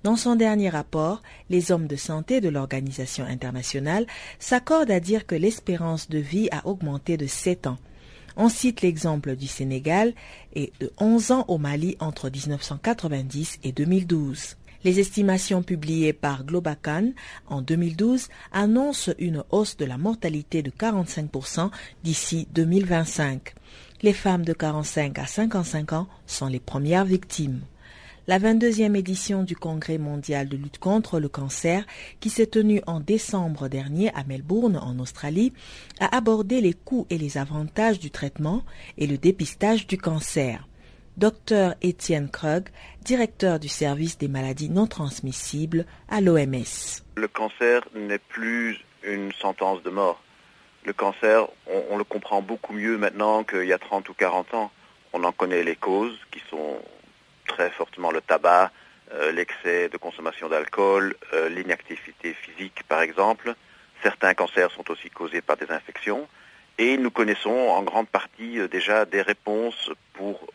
[0.07, 4.07] Dans son dernier rapport, les hommes de santé de l'Organisation internationale
[4.39, 7.77] s'accordent à dire que l'espérance de vie a augmenté de 7 ans.
[8.37, 10.13] On cite l'exemple du Sénégal
[10.55, 14.55] et de 11 ans au Mali entre 1990 et 2012.
[14.85, 17.11] Les estimations publiées par Globacan
[17.47, 21.69] en 2012 annoncent une hausse de la mortalité de 45%
[22.05, 23.55] d'ici 2025.
[24.03, 27.59] Les femmes de 45 à 55 ans sont les premières victimes.
[28.29, 31.85] La 22e édition du Congrès mondial de lutte contre le cancer,
[32.19, 35.53] qui s'est tenue en décembre dernier à Melbourne, en Australie,
[36.01, 38.65] a abordé les coûts et les avantages du traitement
[38.97, 40.67] et le dépistage du cancer.
[41.15, 42.67] Dr Étienne Krug,
[43.01, 47.05] directeur du service des maladies non transmissibles à l'OMS.
[47.15, 50.21] Le cancer n'est plus une sentence de mort.
[50.83, 54.53] Le cancer, on, on le comprend beaucoup mieux maintenant qu'il y a 30 ou 40
[54.53, 54.71] ans.
[55.13, 56.77] On en connaît les causes qui sont
[57.47, 58.71] très fortement le tabac,
[59.13, 63.53] euh, l'excès de consommation d'alcool, euh, l'inactivité physique par exemple.
[64.03, 66.27] Certains cancers sont aussi causés par des infections.
[66.77, 70.47] Et nous connaissons en grande partie euh, déjà des réponses pour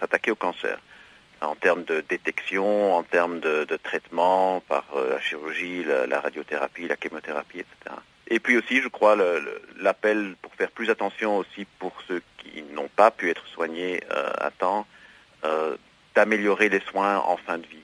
[0.00, 0.78] s'attaquer au cancer
[1.40, 7.60] en termes de détection, en termes de, traitement par la chirurgie, la, radiothérapie, la chimiothérapie,
[7.60, 7.96] etc.
[8.26, 9.16] Et puis aussi, je crois,
[9.78, 14.50] l'appel pour faire plus attention aussi pour ceux qui n'ont pas pu être soignés à
[14.50, 14.84] temps,
[16.14, 17.82] d'améliorer les soins en fin de vie,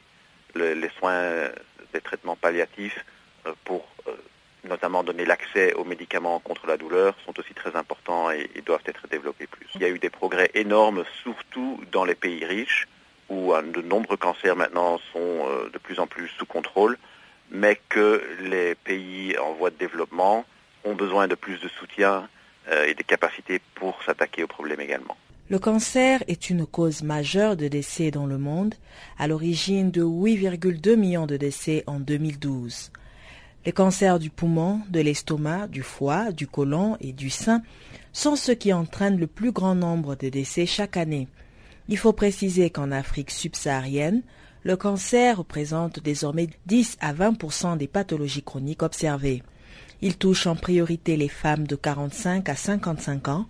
[0.55, 1.51] les soins
[1.93, 3.05] des traitements palliatifs
[3.47, 4.13] euh, pour euh,
[4.69, 9.09] notamment donner l'accès aux médicaments contre la douleur sont aussi très importants et, doivent être
[9.09, 9.67] développés plus.
[9.75, 12.87] Il y a eu des progrès énormes, surtout dans les pays riches,
[13.29, 16.99] où de nombreux cancers maintenant sont euh, de plus en plus sous contrôle,
[17.51, 20.45] mais que les pays en voie de développement
[20.85, 22.29] ont besoin de plus de soutien
[22.87, 25.17] et des capacités pour s'attaquer aux problèmes également.
[25.51, 28.77] Le cancer est une cause majeure de décès dans le monde,
[29.19, 32.93] à l'origine de 8,2 millions de décès en 2012.
[33.67, 37.63] Les cancers du poumon, de l'estomac, du foie, du côlon et du sein
[38.13, 41.27] sont ceux qui entraînent le plus grand nombre de décès chaque année.
[41.89, 44.23] Il faut préciser qu'en Afrique subsaharienne,
[44.63, 49.43] le cancer représente désormais 10 à 20% des pathologies chroniques observées.
[50.03, 53.47] Il touche en priorité les femmes de 45 à 55 ans.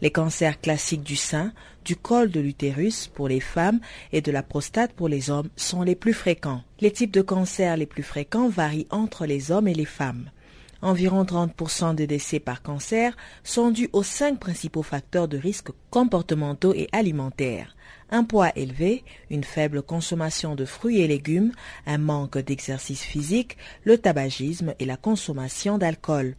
[0.00, 1.52] Les cancers classiques du sein,
[1.84, 3.78] du col de l'utérus pour les femmes
[4.12, 6.62] et de la prostate pour les hommes sont les plus fréquents.
[6.80, 10.30] Les types de cancers les plus fréquents varient entre les hommes et les femmes.
[10.80, 16.74] Environ 30% des décès par cancer sont dus aux cinq principaux facteurs de risque comportementaux
[16.74, 17.76] et alimentaires
[18.12, 21.52] un poids élevé, une faible consommation de fruits et légumes,
[21.86, 26.36] un manque d'exercice physique, le tabagisme et la consommation d'alcool.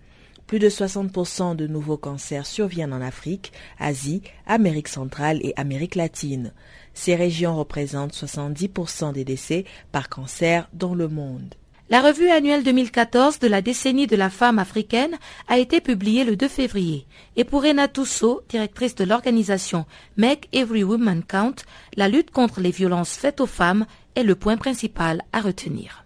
[0.47, 6.53] Plus de 60% de nouveaux cancers surviennent en Afrique, Asie, Amérique centrale et Amérique latine.
[6.93, 11.55] Ces régions représentent 70% des décès par cancer dans le monde.
[11.89, 15.17] La revue annuelle 2014 de la décennie de la femme africaine
[15.49, 17.05] a été publiée le 2 février.
[17.35, 21.55] Et pour Rena Toussault, directrice de l'organisation Make Every Woman Count,
[21.97, 26.05] la lutte contre les violences faites aux femmes est le point principal à retenir.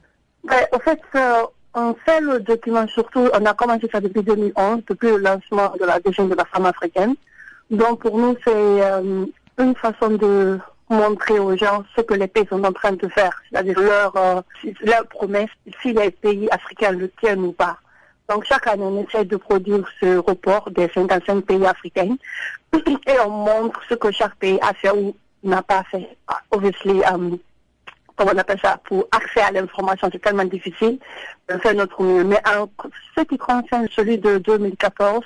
[0.49, 1.43] En fait, euh,
[1.75, 5.85] on fait le document surtout, on a commencé ça depuis 2011, depuis le lancement de
[5.85, 7.15] la décennie de la femme africaine.
[7.69, 9.25] Donc pour nous, c'est euh,
[9.59, 10.57] une façon de
[10.89, 14.41] montrer aux gens ce que les pays sont en train de faire, c'est-à-dire leur, euh,
[14.82, 15.50] leur promesse,
[15.82, 17.78] si les pays africains le tiennent ou pas.
[18.30, 22.15] Donc chaque année, on essaie de produire ce report des 55 pays africains
[22.73, 26.17] et on montre ce que chaque pays a fait ou n'a pas fait.
[26.52, 27.38] Obviously, um,
[28.15, 31.00] comment on appelle ça, pour accès à l'information, c'est tellement difficile.
[31.50, 32.23] On fait notre mieux.
[32.23, 32.69] Mais en
[33.17, 35.23] ce qui concerne celui de 2014,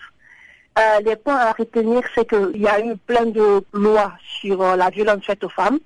[0.80, 4.78] euh, les points à retenir, c'est qu'il y a eu plein de lois sur euh,
[4.78, 5.80] la violence faite aux femmes.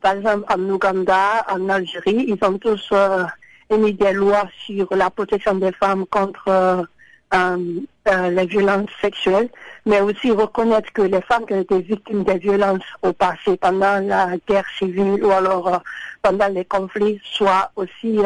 [0.00, 3.24] Par exemple, en Ouganda, en Algérie, ils ont tous euh,
[3.68, 6.86] émis des lois sur la protection des femmes contre
[7.32, 9.50] les violences sexuelles,
[9.84, 14.00] mais aussi reconnaître que les femmes qui ont été victimes des violences au passé, pendant
[14.00, 15.82] la guerre civile ou alors
[16.22, 18.18] pendant les conflits, soit aussi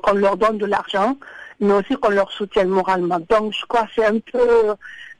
[0.00, 1.18] qu'on leur donne de l'argent,
[1.60, 3.20] mais aussi qu'on leur soutienne moralement.
[3.28, 4.74] Donc, je crois que c'est un peu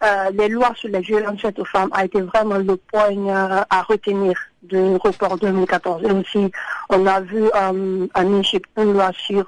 [0.04, 3.64] euh, les lois sur les violences faites aux femmes a été vraiment le point euh,
[3.70, 6.02] à retenir du report 2014.
[6.04, 6.52] Et aussi,
[6.90, 9.46] on a vu euh, en Égypte une loi sur,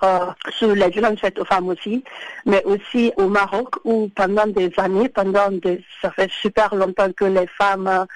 [0.50, 2.02] sur les violences faites aux femmes aussi,
[2.46, 7.24] mais aussi au Maroc où pendant des années, pendant des, ça fait super longtemps que
[7.26, 8.06] les femmes,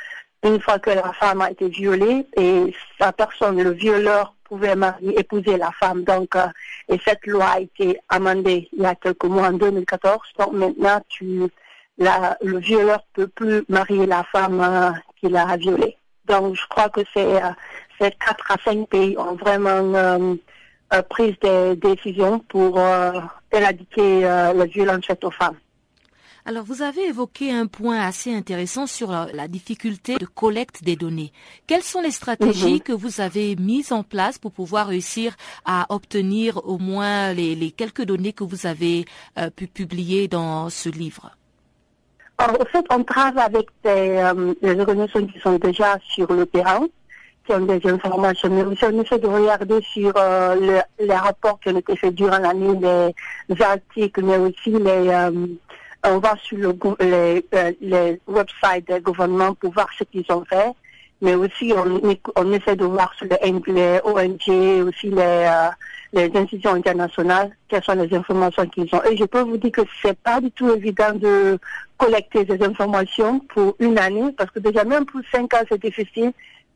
[0.42, 5.18] une fois que la femme a été violée et sa personne, le violeur, pouvait marier,
[5.18, 6.04] épouser la femme.
[6.04, 6.34] Donc,
[6.88, 10.20] et cette loi a été amendée il y a quelques mois en 2014.
[10.38, 11.48] Donc maintenant, tu
[12.42, 15.96] le violeur peut plus marier la femme euh, qu'il a violée.
[16.26, 17.50] Donc, je crois que c'est euh,
[18.00, 20.36] ces quatre à cinq pays ont vraiment euh,
[21.08, 22.78] pris des décisions pour
[23.50, 25.56] éradiquer la violence faite aux femmes.
[26.44, 31.32] Alors, vous avez évoqué un point assez intéressant sur la, difficulté de collecte des données.
[31.68, 32.80] Quelles sont les stratégies mhm.
[32.80, 38.02] que vous avez mises en place pour pouvoir réussir à obtenir au moins les, quelques
[38.02, 39.04] données que vous avez
[39.38, 41.30] euh, pu publier dans ce livre?
[42.42, 46.86] Alors, En fait, on travaille avec des, euh, organisations qui sont déjà sur le terrain,
[47.46, 51.68] qui ont des informations, mais aussi on essaie de regarder sur euh, les rapports qui
[51.70, 53.12] ont été faits durant l'année,
[53.48, 55.30] les, articles, mais aussi les
[56.04, 60.44] on va sur le, les, euh, les websites des gouvernements pour voir ce qu'ils ont
[60.44, 60.72] fait,
[61.20, 65.70] mais aussi on, essaie de voir sur les, les ONG, aussi les, euh,
[66.12, 69.02] les institutions internationales, quelles sont les informations qu'ils ont.
[69.04, 71.58] Et je peux vous dire que c'est pas du tout évident de
[71.96, 76.32] collecter ces informations pour une année, parce que déjà même pour cinq ans c'est difficile.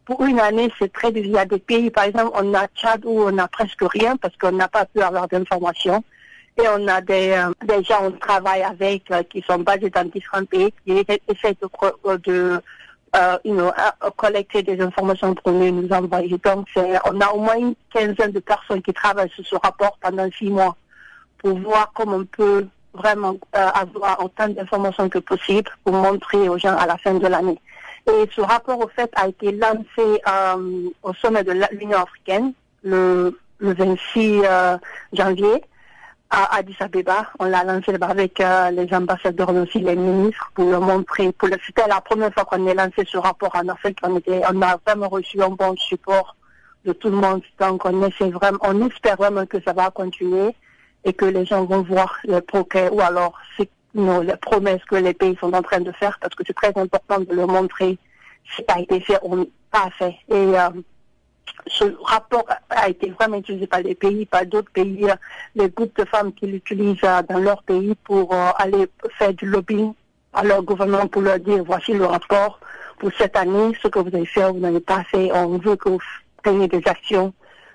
[0.06, 1.32] Pour une année, c'est très difficile.
[1.32, 4.16] Il y a des pays, par exemple, on a Tchad où on n'a presque rien
[4.16, 6.04] parce qu'on n'a pas pu avoir d'informations.
[6.58, 10.08] Et on a des, euh, des gens on travaille avec euh, qui sont basés dans
[10.08, 12.60] différents pays qui essaient de, de
[13.14, 13.70] euh, you know,
[14.16, 16.36] collecter des informations pour nous, nous envoyer.
[16.38, 20.28] Donc, on a au moins une quinzaine de personnes qui travaillent sur ce rapport pendant
[20.36, 20.76] six mois
[21.38, 26.76] pour voir comment on peut vraiment avoir autant d'informations que possible pour montrer aux gens
[26.76, 27.60] à la fin de l'année.
[28.06, 30.22] Et ce rapport, au fait, a été lancé
[31.02, 32.52] au sommet de l'Union africaine
[32.82, 34.42] le, le 26
[35.12, 35.62] janvier
[36.30, 37.26] à Addis Abeba.
[37.38, 41.32] On l'a lancé avec euh, les ambassadeurs, mais aussi les ministres, pour le montrer.
[41.32, 43.98] Pour le, c'était la première fois qu'on a lancé ce rapport en Afrique.
[44.02, 46.36] On, était, on a vraiment reçu un bon support
[46.84, 47.42] de tout le monde.
[47.58, 50.54] Donc on essaie vraiment, on espère vraiment que ça va continuer
[51.04, 53.38] et que les gens vont voir le progrès ou alors
[53.94, 57.20] les promesses que les pays sont en train de faire parce que c'est très important
[57.20, 57.98] de leur montrer
[58.56, 60.14] ce qui a été fait ou pas fait.
[60.28, 60.70] Et euh,
[61.66, 65.06] ce rapport a été vraiment utilisé par les pays, par d'autres pays,
[65.54, 68.88] les groupes de femmes qui l'utilisent euh, dans leur pays pour euh, aller
[69.18, 69.92] faire du lobbying
[70.32, 72.60] à leur gouvernement pour leur dire voici le rapport
[72.98, 75.90] pour cette année, ce que vous avez fait, vous n'avez pas fait, on veut que
[75.90, 76.00] vous
[76.42, 77.32] preniez des actions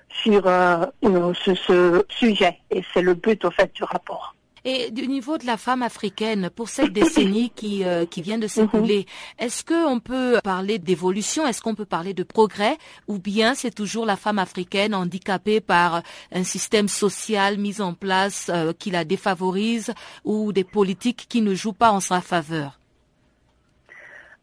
[0.08, 0.86] sur euh,
[1.34, 2.58] ce, sujet.
[2.70, 4.34] Et c'est le but au fait du rapport.
[4.64, 8.46] Et du niveau de la femme africaine, pour cette décennie qui, euh, qui vient de
[8.46, 9.06] s'écouler,
[9.40, 9.46] mhm.
[9.46, 11.44] est-ce qu'on peut parler d'évolution?
[11.46, 12.78] Est-ce qu'on peut parler de progrès?
[13.08, 16.02] Ou bien c'est toujours la femme africaine handicapée par
[16.32, 19.92] un système social mis en place euh, qui la défavorise
[20.24, 22.78] ou des politiques qui ne jouent pas en sa faveur?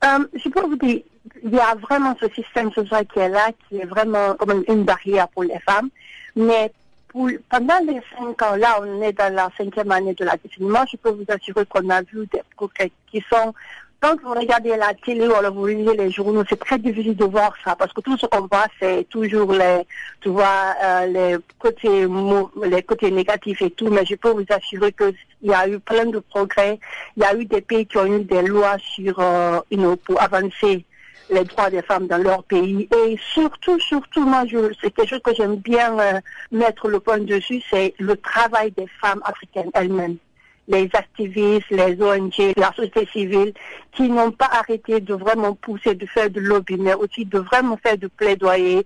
[0.03, 1.01] Euh, Je peux vous dire,
[1.43, 4.84] il y a vraiment ce système social qui est là, qui est vraiment comme une
[4.84, 5.89] barrière pour les femmes.
[6.36, 6.72] Mais
[7.49, 10.97] pendant les cinq ans, là, on est dans la cinquième année de la définition, je
[10.97, 13.53] peux vous assurer qu'on a vu des progrès qui sont
[14.01, 17.26] quand vous regardez la télé ou alors vous lisez les journaux, c'est très difficile de
[17.26, 19.82] voir ça parce que tout ce qu'on voit, c'est toujours les,
[20.22, 22.07] tu vois, euh, les côtés,
[22.64, 23.89] les côtés négatifs et tout.
[23.89, 26.80] Mais je peux vous assurer qu'il y a eu plein de progrès.
[27.18, 29.60] Il y a eu des pays qui ont eu des lois sur, euh,
[30.05, 30.86] pour avancer
[31.30, 32.88] les droits des femmes dans leur pays.
[33.05, 34.43] Et surtout, surtout, moi,
[34.82, 36.19] c'est quelque chose que j'aime bien euh,
[36.51, 40.17] mettre le point dessus, c'est le travail des femmes africaines elles-mêmes.
[40.67, 43.53] Les activistes, les ONG, la société civile,
[43.91, 47.77] qui n'ont pas arrêté de vraiment pousser, de faire de lobby, mais aussi de vraiment
[47.77, 48.86] faire du plaidoyer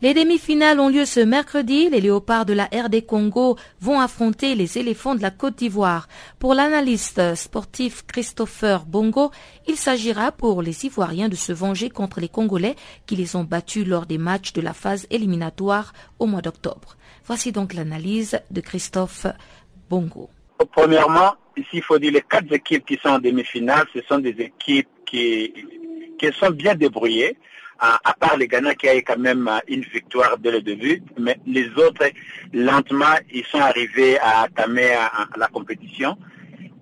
[0.00, 1.90] les demi-finales ont lieu ce mercredi.
[1.90, 6.08] Les léopards de la RD Congo vont affronter les éléphants de la Côte d'Ivoire.
[6.38, 9.30] Pour l'analyste sportif Christopher Bongo,
[9.66, 13.86] il s'agira pour les Ivoiriens de se venger contre les Congolais qui les ont battus
[13.86, 16.96] lors des matchs de la phase éliminatoire au mois d'octobre.
[17.26, 19.26] Voici donc l'analyse de Christophe
[19.90, 20.30] Bongo.
[20.72, 24.34] Premièrement, ici, il faut dire les quatre équipes qui sont en demi-finale, ce sont des
[24.40, 25.52] équipes qui,
[26.18, 27.36] qui sont bien débrouillées
[27.80, 31.02] à, part les Ghana qui a eu quand même euh, une victoire dès le début,
[31.18, 32.04] mais les autres,
[32.52, 36.16] lentement, ils sont arrivés à entamer euh, la compétition.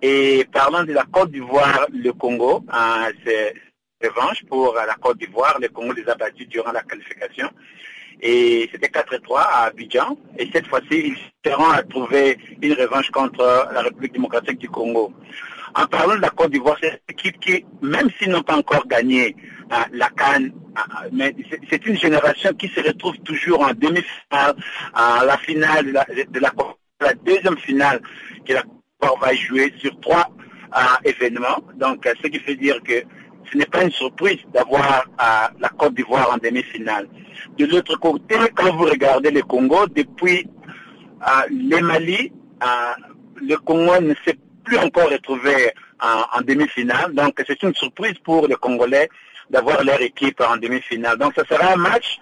[0.03, 3.55] Et parlant de la Côte d'Ivoire, le Congo, euh, c'est
[4.03, 5.59] revanche pour la Côte d'Ivoire.
[5.61, 7.49] Le Congo les a battus durant la qualification.
[8.21, 10.17] Et c'était 4-3 à Abidjan.
[10.37, 15.13] Et cette fois-ci, ils seront à trouver une revanche contre la République démocratique du Congo.
[15.75, 18.87] En parlant de la Côte d'Ivoire, c'est une équipe qui, même s'ils n'ont pas encore
[18.87, 19.37] gagné
[19.93, 20.53] la Cannes,
[21.13, 21.35] mais
[21.69, 24.57] c'est une génération qui se retrouve toujours en demi-finale,
[24.95, 28.01] à la finale de la, de la, deuxième finale
[28.47, 30.29] que la Côte va jouer sur trois
[31.05, 31.63] événements.
[31.77, 33.03] Donc, ce qui fait dire que
[33.51, 37.09] ce n'est pas une surprise d'avoir la Côte d'Ivoire en demi-finale.
[37.57, 40.47] De l'autre côté, quand vous regardez le Congo, depuis
[41.51, 42.33] le Mali,
[43.41, 47.15] le Congo ne s'est plus encore retrouvé en, demi-finale.
[47.15, 49.09] Donc c'est une surprise pour les Congolais
[49.51, 51.19] d'avoir leur équipe en demi-finale.
[51.19, 52.19] Donc ce sera un match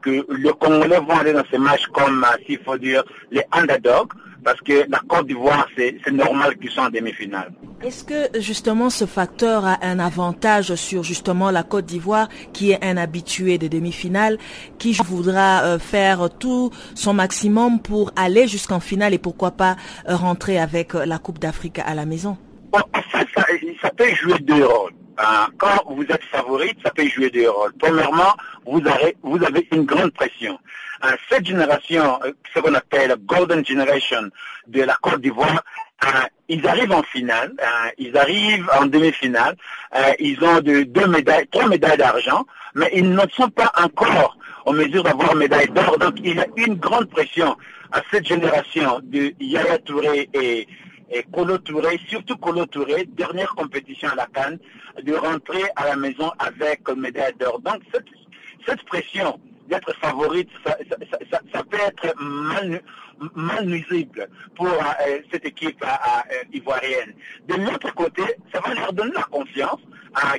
[0.00, 4.60] que le Congolais vont aller dans ces matchs comme, s'il faut dire, les underdogs parce
[4.60, 7.52] que la Côte d'Ivoire, c'est normal qu'ils soient en demi-finale.
[7.82, 12.84] Est-ce que justement ce facteur a un avantage sur justement la Côte d'Ivoire qui est
[12.84, 14.38] un habitué des demi-finales,
[14.78, 19.76] qui voudra euh, faire tout son maximum pour aller jusqu'en finale et pourquoi pas
[20.08, 22.36] euh, rentrer avec euh, la Coupe d'Afrique à la maison?
[23.82, 24.92] Ça, peut jouer deux rôles.
[25.58, 27.72] Quand vous êtes favorite, ça peut jouer deux rôles.
[27.78, 29.16] Premièrement, vous avez,
[29.72, 30.58] une grande pression
[31.28, 34.30] cette génération, euh, ce qu'on appelle Golden Generation
[34.66, 35.62] de la Côte d'Ivoire,
[36.04, 36.08] euh,
[36.48, 39.56] ils arrivent en finale, euh, ils arrivent en demi-finale,
[40.18, 44.72] ils ont de, deux médailles, trois médailles d'argent, mais ils ne sont pas encore en
[44.72, 45.98] mesure d'avoir médaille d'or.
[45.98, 47.56] Donc il y a une grande pression
[47.92, 50.66] à cette génération de Yaya Touré et,
[51.10, 54.58] et Kolo Touré, surtout Kolo Touré, dernière compétition à la Cannes,
[55.02, 57.60] de rentrer à la maison avec médaille d'or.
[57.60, 62.80] Donc cette, pression d'être favorite, ça, peut être mal,
[63.64, 67.12] nuisible pour euh, cette équipe euh, euh, ivoirienne.
[67.48, 69.80] De l'autre côté, ça va leur donner la confiance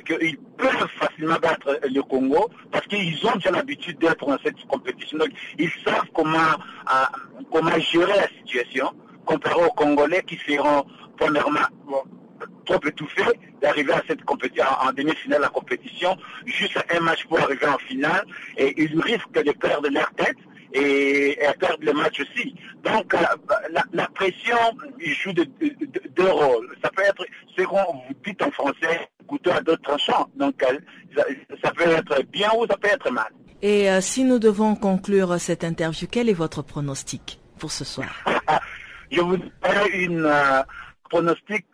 [0.04, 5.18] qu'ils peuvent facilement battre le Congo parce qu'ils ont déjà l'habitude d'être dans cette compétition.
[5.18, 8.92] Donc, ils savent comment gérer la situation
[9.24, 10.84] comparé aux Congolais qui seront
[11.16, 11.60] premièrement
[12.64, 13.22] trop étouffé
[13.60, 17.78] d'arriver à cette compétition, en demi-finale de la compétition, juste un match pour arriver en
[17.78, 18.24] finale,
[18.56, 20.36] et ils risquent de perdre leur tête
[20.74, 22.54] et, perdre le match aussi.
[22.82, 23.18] Donc euh,
[23.92, 24.56] la, pression
[25.00, 25.46] joue de,
[26.16, 26.74] deux rôles.
[26.82, 27.24] Ça peut être,
[27.56, 30.28] ce qu'on vous dit en français, couteau à d'autres tranchants.
[30.36, 30.78] Donc euh,
[31.62, 33.30] ça, peut être bien ou ça peut être mal.
[33.60, 38.24] Et euh, si nous devons conclure cette interview, quel est votre pronostic pour ce soir?
[39.12, 39.50] Je vous donne
[39.92, 40.32] une
[41.10, 41.66] pronostic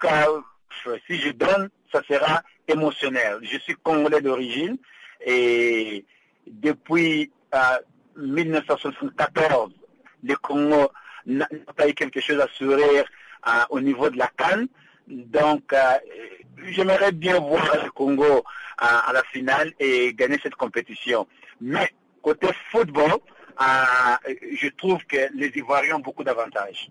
[1.07, 3.39] si je donne, ça sera émotionnel.
[3.43, 4.77] Je suis congolais d'origine
[5.25, 6.05] et
[6.49, 7.31] depuis
[8.17, 9.75] 1974, euh,
[10.25, 10.91] le Congo
[11.27, 13.05] n'a pas eu quelque chose à sourire
[13.47, 14.67] euh, au niveau de la Cannes.
[15.07, 15.95] Donc, euh,
[16.67, 18.43] j'aimerais bien voir le Congo
[18.79, 21.29] à la finale et gagner cette compétition.
[21.61, 23.21] Mais côté football,
[23.61, 26.91] je trouve que les Ivoiriens ont beaucoup d'avantages.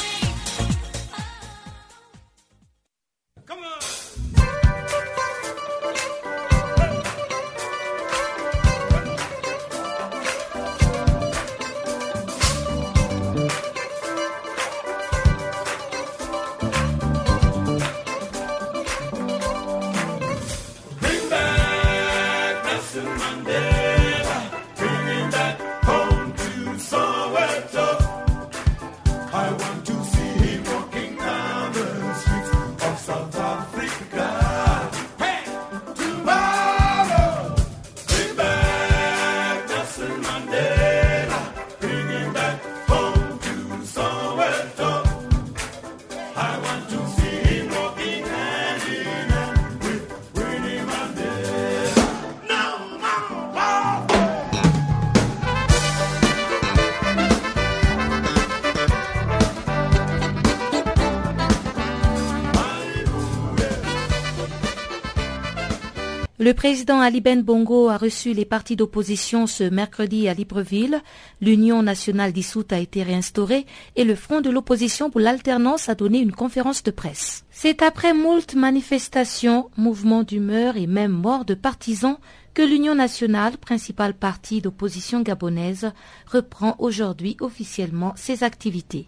[66.61, 71.01] Président Ali Ben Bongo a reçu les partis d'opposition ce mercredi à Libreville.
[71.41, 76.19] L'Union nationale dissoute a été réinstaurée et le Front de l'opposition pour l'alternance a donné
[76.19, 77.45] une conférence de presse.
[77.49, 82.19] C'est après moult manifestations, mouvements d'humeur et même morts de partisans
[82.53, 85.91] que l'Union nationale, principal parti d'opposition gabonaise,
[86.27, 89.07] reprend aujourd'hui officiellement ses activités.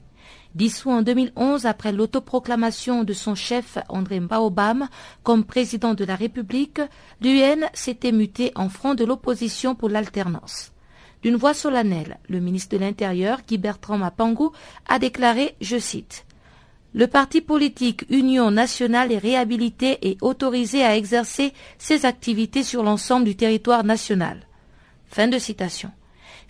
[0.55, 4.87] Dissous en 2011 après l'autoproclamation de son chef André Mbaobam
[5.23, 6.79] comme président de la République,
[7.21, 10.71] l'UN s'était muté en front de l'opposition pour l'alternance.
[11.23, 14.49] D'une voix solennelle, le ministre de l'Intérieur, Guy Bertrand Mapangu,
[14.87, 16.25] a déclaré, je cite,
[16.93, 23.25] le parti politique Union nationale est réhabilité et autorisé à exercer ses activités sur l'ensemble
[23.25, 24.45] du territoire national.
[25.07, 25.89] Fin de citation.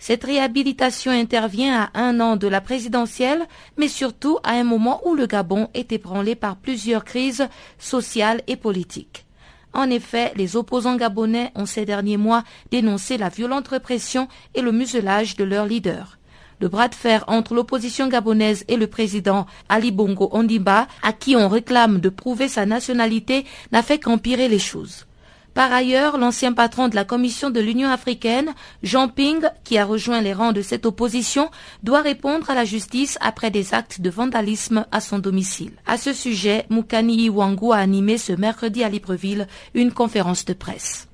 [0.06, 3.46] Cette réhabilitation intervient à un an de la présidentielle,
[3.78, 7.48] mais surtout à un moment où le Gabon est ébranlé par plusieurs crises
[7.78, 9.24] sociales et politiques.
[9.72, 14.72] En effet, les opposants gabonais ont ces derniers mois dénoncé la violente répression et le
[14.72, 16.18] muselage de leurs leaders.
[16.60, 21.34] Le bras de fer entre l'opposition gabonaise et le président Ali Bongo Ondimba, à qui
[21.34, 25.06] on réclame de prouver sa nationalité, n'a fait qu'empirer les choses.
[25.54, 28.52] Par ailleurs, l'ancien patron de la Commission de l'Union africaine,
[28.82, 31.48] Jean Ping, qui a rejoint les rangs de cette opposition,
[31.84, 35.70] doit répondre à la justice après des actes de vandalisme à son domicile.
[35.86, 41.06] À ce sujet, Mukani Iwangu a animé ce mercredi à Libreville une conférence de presse.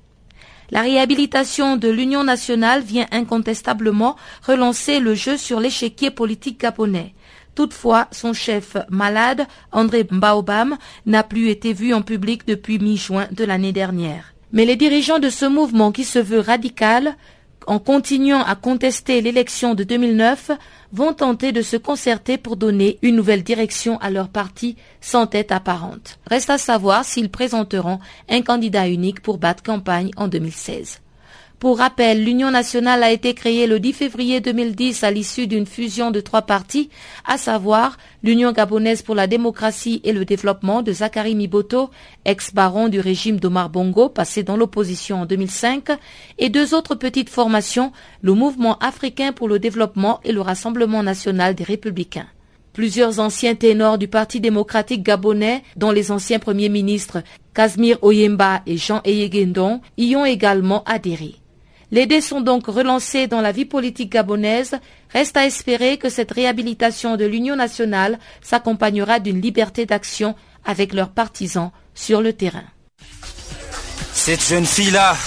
[0.71, 4.15] La réhabilitation de l'Union nationale vient incontestablement
[4.47, 7.13] relancer le jeu sur l'échiquier politique gabonais.
[7.53, 13.43] Toutefois, son chef malade, André Mbaobam, n'a plus été vu en public depuis mi-juin de
[13.43, 14.30] l'année dernière.
[14.51, 17.15] Mais les dirigeants de ce mouvement qui se veut radical,
[17.67, 20.51] en continuant à contester l'élection de 2009,
[20.91, 25.51] vont tenter de se concerter pour donner une nouvelle direction à leur parti sans tête
[25.51, 26.19] apparente.
[26.27, 27.99] Reste à savoir s'ils présenteront
[28.29, 31.01] un candidat unique pour battre campagne en 2016.
[31.61, 36.09] Pour rappel, l'Union nationale a été créée le 10 février 2010 à l'issue d'une fusion
[36.09, 36.89] de trois partis,
[37.23, 41.91] à savoir l'Union gabonaise pour la démocratie et le développement de Zachary Miboto,
[42.25, 45.89] ex-baron du régime d'Omar Bongo, passé dans l'opposition en 2005,
[46.39, 47.91] et deux autres petites formations,
[48.23, 52.25] le Mouvement africain pour le développement et le Rassemblement national des républicains.
[52.73, 57.21] Plusieurs anciens ténors du Parti démocratique gabonais, dont les anciens premiers ministres
[57.53, 61.40] Casimir Oyemba et Jean Eyegendon, y ont également adhéré.
[61.91, 64.75] Les dés sont donc relancés dans la vie politique gabonaise.
[65.11, 70.35] Reste à espérer que cette réhabilitation de l'Union nationale s'accompagnera d'une liberté d'action
[70.65, 72.63] avec leurs partisans sur le terrain.
[74.13, 75.17] Cette jeune fille-là,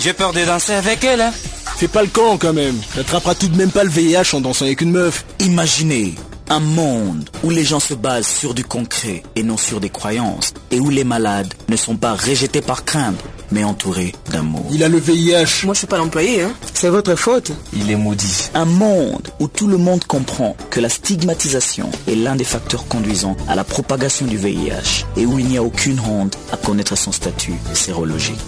[0.00, 1.20] j'ai peur de danser avec elle.
[1.20, 1.32] Hein.
[1.76, 2.76] Fais pas le camp quand même.
[2.94, 5.24] T'attraperas tout de même pas le VIH en dansant avec une meuf.
[5.40, 6.14] Imaginez
[6.48, 10.54] un monde où les gens se basent sur du concret et non sur des croyances,
[10.70, 13.18] et où les malades ne sont pas rejetés par crainte,
[13.50, 14.66] mais entourés d'amour.
[14.70, 15.64] Il a le VIH.
[15.64, 16.52] Moi je suis pas l'employé, hein.
[16.74, 17.52] C'est votre faute.
[17.72, 18.50] Il est maudit.
[18.54, 23.36] Un monde où tout le monde comprend que la stigmatisation est l'un des facteurs conduisant
[23.48, 27.12] à la propagation du VIH, et où il n'y a aucune honte à connaître son
[27.12, 28.40] statut sérologique.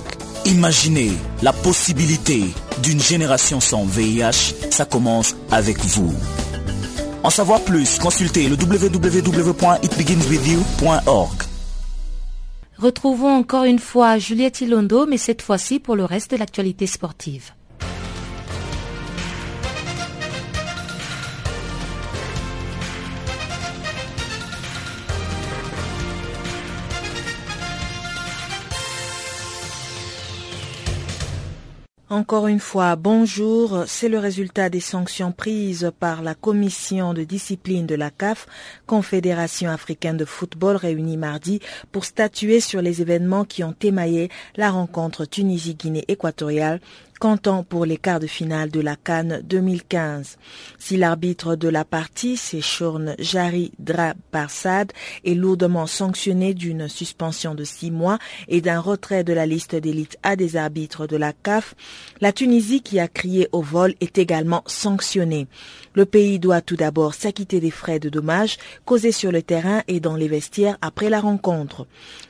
[0.45, 2.45] Imaginez la possibilité
[2.83, 6.15] d'une génération sans VIH, ça commence avec vous.
[7.23, 11.48] En savoir plus, consultez le www.itbeginswithyou.org.
[12.79, 17.53] Retrouvons encore une fois Juliette Ilondo, mais cette fois-ci pour le reste de l'actualité sportive.
[32.11, 33.85] Encore une fois, bonjour.
[33.87, 38.47] C'est le résultat des sanctions prises par la commission de discipline de la CAF,
[38.87, 41.61] Confédération africaine de football, réunie mardi
[41.93, 46.81] pour statuer sur les événements qui ont émaillé la rencontre Tunisie-Guinée équatoriale
[47.19, 50.39] comptant pour les quarts de finale de la Cannes 2015.
[50.79, 54.93] Si l'arbitre de la partie, c'est Shorn Jari Drabarsad,
[55.25, 60.17] est lourdement sanctionné d'une suspension de six mois et d'un retrait de la liste d'élite
[60.23, 61.75] à des arbitres de la CAF,
[62.21, 65.47] la Tunisie qui a crié au vol est également sanctionnée.
[65.95, 70.01] Le pays doit tout d'abord s'acquitter des frais de dommages causés sur le terrain et
[70.01, 71.87] dans les vestiaires après la rencontre.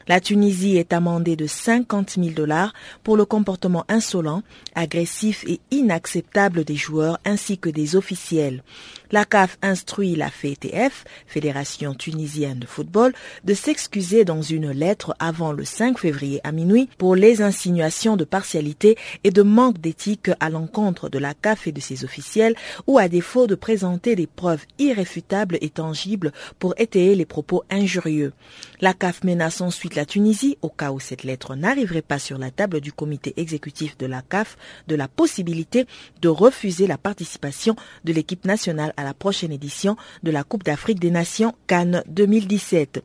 [0.07, 2.73] La Tunisie est amendée de 50 000 dollars
[3.05, 4.43] pour le comportement insolent,
[4.75, 8.63] agressif et inacceptable des joueurs ainsi que des officiels.
[9.11, 15.53] La CAF instruit la FETF, Fédération tunisienne de football, de s'excuser dans une lettre avant
[15.53, 20.51] le 5 février à minuit pour les insinuations de partialité et de manque d'éthique à
[20.51, 22.55] l'encontre de la CAF et de ses officiels
[22.87, 28.33] ou à défaut de présenter des preuves irréfutables et tangibles pour étayer les propos injurieux.
[28.81, 32.51] La CAF menace ensuite la Tunisie, au cas où cette lettre n'arriverait pas sur la
[32.51, 34.57] table du comité exécutif de la CAF,
[34.87, 35.87] de la possibilité
[36.23, 41.01] de refuser la participation de l'équipe nationale à la prochaine édition de la Coupe d'Afrique
[41.01, 43.03] des Nations Cannes 2017.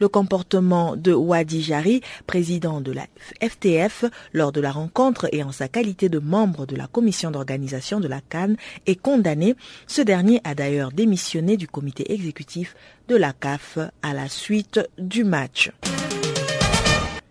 [0.00, 3.06] Le comportement de Wadi Jari, président de la
[3.40, 8.00] FTF, lors de la rencontre et en sa qualité de membre de la commission d'organisation
[8.00, 9.54] de la Cannes est condamné.
[9.86, 12.74] Ce dernier a d'ailleurs démissionné du comité exécutif
[13.08, 15.70] de la CAF à la suite du match.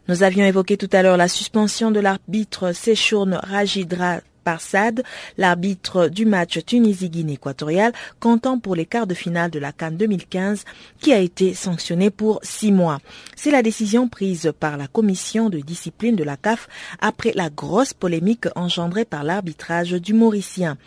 [0.08, 5.04] Nous avions évoqué tout à l'heure la suspension de l'arbitre Seshurn Rajidra Parsad,
[5.38, 10.66] l'arbitre du match Tunisie-Guinée équatoriale, comptant pour les quarts de finale de la Cannes 2015,
[11.00, 13.00] qui a été sanctionné pour six mois.
[13.36, 16.68] C'est la décision prise par la commission de discipline de la CAF
[17.00, 20.78] après la grosse polémique engendrée par l'arbitrage du Mauricien.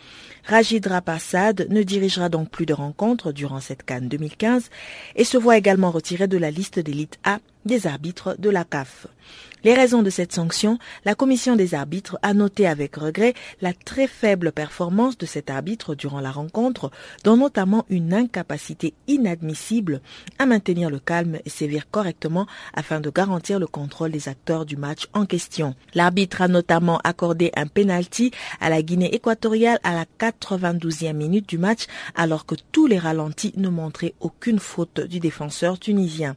[0.47, 4.69] Rajid Rapassad ne dirigera donc plus de rencontres durant cette Cannes 2015
[5.17, 9.07] et se voit également retiré de la liste d'élite A des arbitres de la CAF.
[9.63, 14.05] Les raisons de cette sanction, la commission des arbitres a noté avec regret la très
[14.07, 16.91] faible performance de cet arbitre durant la rencontre,
[17.23, 20.01] dont notamment une incapacité inadmissible
[20.37, 22.45] à maintenir le calme et sévir correctement
[22.75, 25.73] afin de garantir le contrôle des acteurs du match en question.
[25.95, 28.31] L'arbitre a notamment accordé un penalty
[28.61, 33.53] à la Guinée équatoriale à la 92e minute du match alors que tous les ralentis
[33.57, 36.35] ne montraient aucune faute du défenseur tunisien.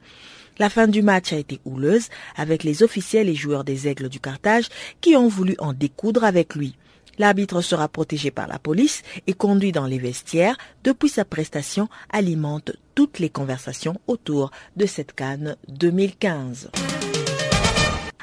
[0.60, 4.20] La fin du match a été houleuse avec les officiels et joueurs des Aigles du
[4.20, 4.68] Carthage
[5.00, 6.76] qui ont voulu en découdre avec lui.
[7.16, 10.58] L'arbitre sera protégé par la police et conduit dans les vestiaires.
[10.84, 16.68] Depuis sa prestation, alimente toutes les conversations autour de cette canne 2015.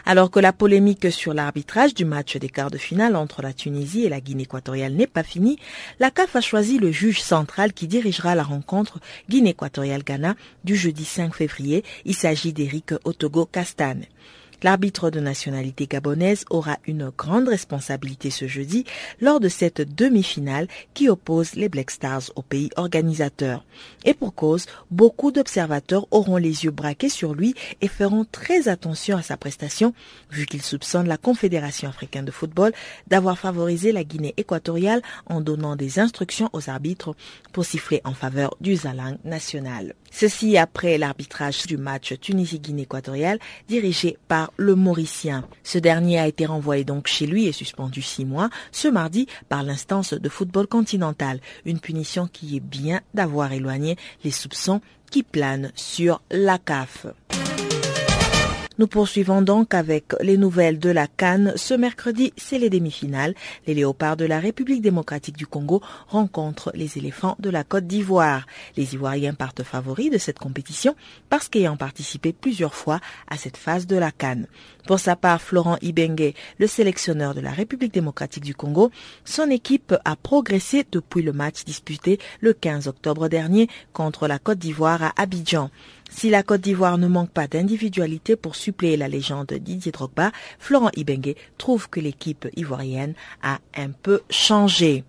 [0.09, 4.05] Alors que la polémique sur l'arbitrage du match des quarts de finale entre la Tunisie
[4.05, 5.59] et la Guinée équatoriale n'est pas finie,
[5.99, 11.03] la CAF a choisi le juge central qui dirigera la rencontre Guinée équatoriale-Ghana du jeudi
[11.03, 11.83] 5 février.
[12.05, 14.05] Il s'agit d'Éric Otogo Castane.
[14.63, 18.85] L'arbitre de nationalité gabonaise aura une grande responsabilité ce jeudi
[19.21, 23.63] lors de cette demi-finale qui oppose les Black Stars au pays organisateur.
[24.03, 29.15] Et pour cause, beaucoup d'observateurs auront les yeux braqués sur lui et feront très attention
[29.15, 29.93] à sa prestation
[30.31, 32.73] vu qu'il soupçonne la Confédération africaine de football
[33.07, 37.15] d'avoir favorisé la Guinée équatoriale en donnant des instructions aux arbitres
[37.53, 39.93] pour siffler en faveur du Zalang national.
[40.11, 45.43] Ceci après l'arbitrage du match Tunisie-Guinée équatoriale dirigé par le Mauricien.
[45.63, 49.63] Ce dernier a été renvoyé donc chez lui et suspendu six mois ce mardi par
[49.63, 51.39] l'instance de football continental.
[51.65, 54.81] Une punition qui est bien d'avoir éloigné les soupçons
[55.11, 57.07] qui planent sur la CAF.
[58.79, 61.53] Nous poursuivons donc avec les nouvelles de la Cannes.
[61.55, 63.33] Ce mercredi, c'est les demi-finales.
[63.65, 68.45] Les léopards de la République démocratique du Congo rencontrent les éléphants de la Côte d'Ivoire.
[68.75, 70.95] Les Ivoiriens partent favoris de cette compétition
[71.27, 74.45] parce qu'ayant participé plusieurs fois à cette phase de la Cannes.
[74.85, 78.91] Pour sa part, Florent Ibengue, le sélectionneur de la République démocratique du Congo,
[79.25, 84.59] son équipe a progressé depuis le match disputé le 15 octobre dernier contre la Côte
[84.59, 85.71] d'Ivoire à Abidjan.
[86.09, 90.91] Si la Côte d'Ivoire ne manque pas d'individualité pour suppléer la légende Didier Drogba, Florent
[90.95, 95.03] Ibengue trouve que l'équipe ivoirienne a un peu changé.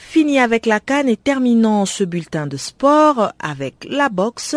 [0.00, 4.56] Fini avec la canne et terminons ce bulletin de sport avec la boxe.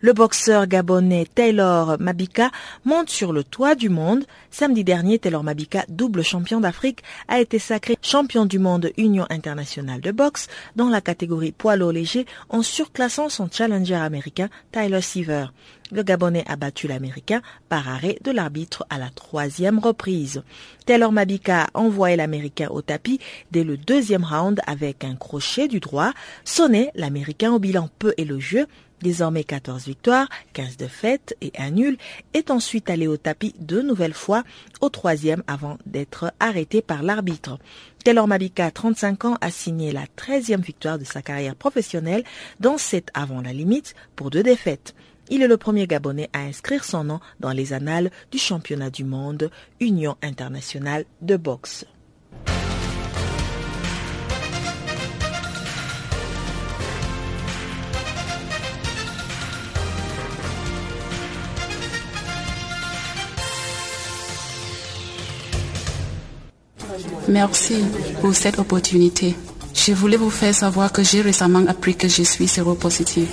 [0.00, 2.50] Le boxeur gabonais Taylor Mabika
[2.84, 4.24] monte sur le toit du monde.
[4.50, 10.00] Samedi dernier, Taylor Mabika, double champion d'Afrique, a été sacré champion du monde Union internationale
[10.00, 15.46] de boxe dans la catégorie poids lourd léger en surclassant son challenger américain Tyler Seaver.
[15.90, 20.42] Le Gabonais a battu l'Américain par arrêt de l'arbitre à la troisième reprise.
[20.84, 23.20] Taylor Mabika a envoyé l'Américain au tapis
[23.50, 26.12] dès le deuxième round avec un crochet du droit.
[26.44, 28.66] Sonné, l'Américain au bilan peu élogieux,
[29.02, 31.96] désormais 14 victoires, 15 défaites et un nul,
[32.34, 34.44] est ensuite allé au tapis deux nouvelles fois
[34.80, 37.58] au troisième avant d'être arrêté par l'arbitre.
[38.04, 42.24] Taylor Mabika, 35 ans, a signé la 13e victoire de sa carrière professionnelle,
[42.60, 44.94] dont 7 avant la limite pour deux défaites.
[45.30, 49.04] Il est le premier Gabonais à inscrire son nom dans les annales du championnat du
[49.04, 51.84] monde Union internationale de boxe.
[67.28, 67.84] Merci
[68.22, 69.34] pour cette opportunité.
[69.74, 73.28] Je voulais vous faire savoir que j'ai récemment appris que je suis séropositive.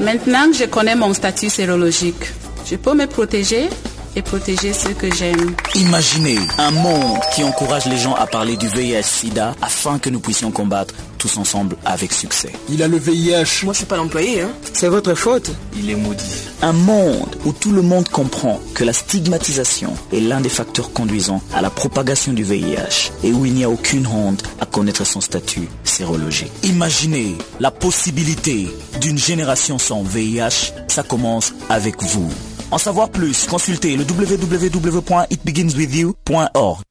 [0.00, 2.24] Maintenant que je connais mon statut sérologique,
[2.64, 3.68] je peux me protéger
[4.16, 5.54] et protéger ceux que j'aime.
[5.74, 10.50] Imaginez un monde qui encourage les gens à parler du VIH-Sida afin que nous puissions
[10.50, 12.50] combattre tous ensemble avec succès.
[12.70, 13.64] Il a le VIH.
[13.64, 14.50] Moi, je suis pas l'employé, hein.
[14.72, 15.50] C'est votre faute.
[15.76, 16.24] Il est maudit.
[16.62, 21.42] Un monde où tout le monde comprend que la stigmatisation est l'un des facteurs conduisant
[21.54, 25.20] à la propagation du VIH et où il n'y a aucune honte à connaître son
[25.20, 26.52] statut sérologique.
[26.62, 28.68] Imaginez la possibilité
[29.00, 30.72] d'une génération sans VIH.
[30.88, 32.30] Ça commence avec vous.
[32.70, 36.82] En savoir plus, consultez le www.itbeginswithyou.org.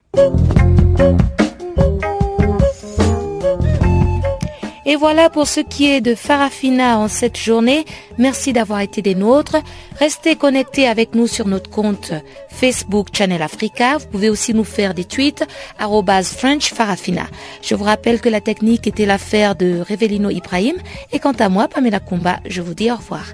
[4.86, 7.84] Et voilà pour ce qui est de Farafina en cette journée.
[8.18, 9.58] Merci d'avoir été des nôtres.
[10.00, 12.12] Restez connectés avec nous sur notre compte
[12.48, 13.98] Facebook Channel Africa.
[13.98, 15.44] Vous pouvez aussi nous faire des tweets
[15.78, 17.28] French Farafina.
[17.62, 20.74] Je vous rappelle que la technique était l'affaire de Revelino Ibrahim.
[21.12, 23.26] Et quant à moi, Pamela Kumba, je vous dis au revoir.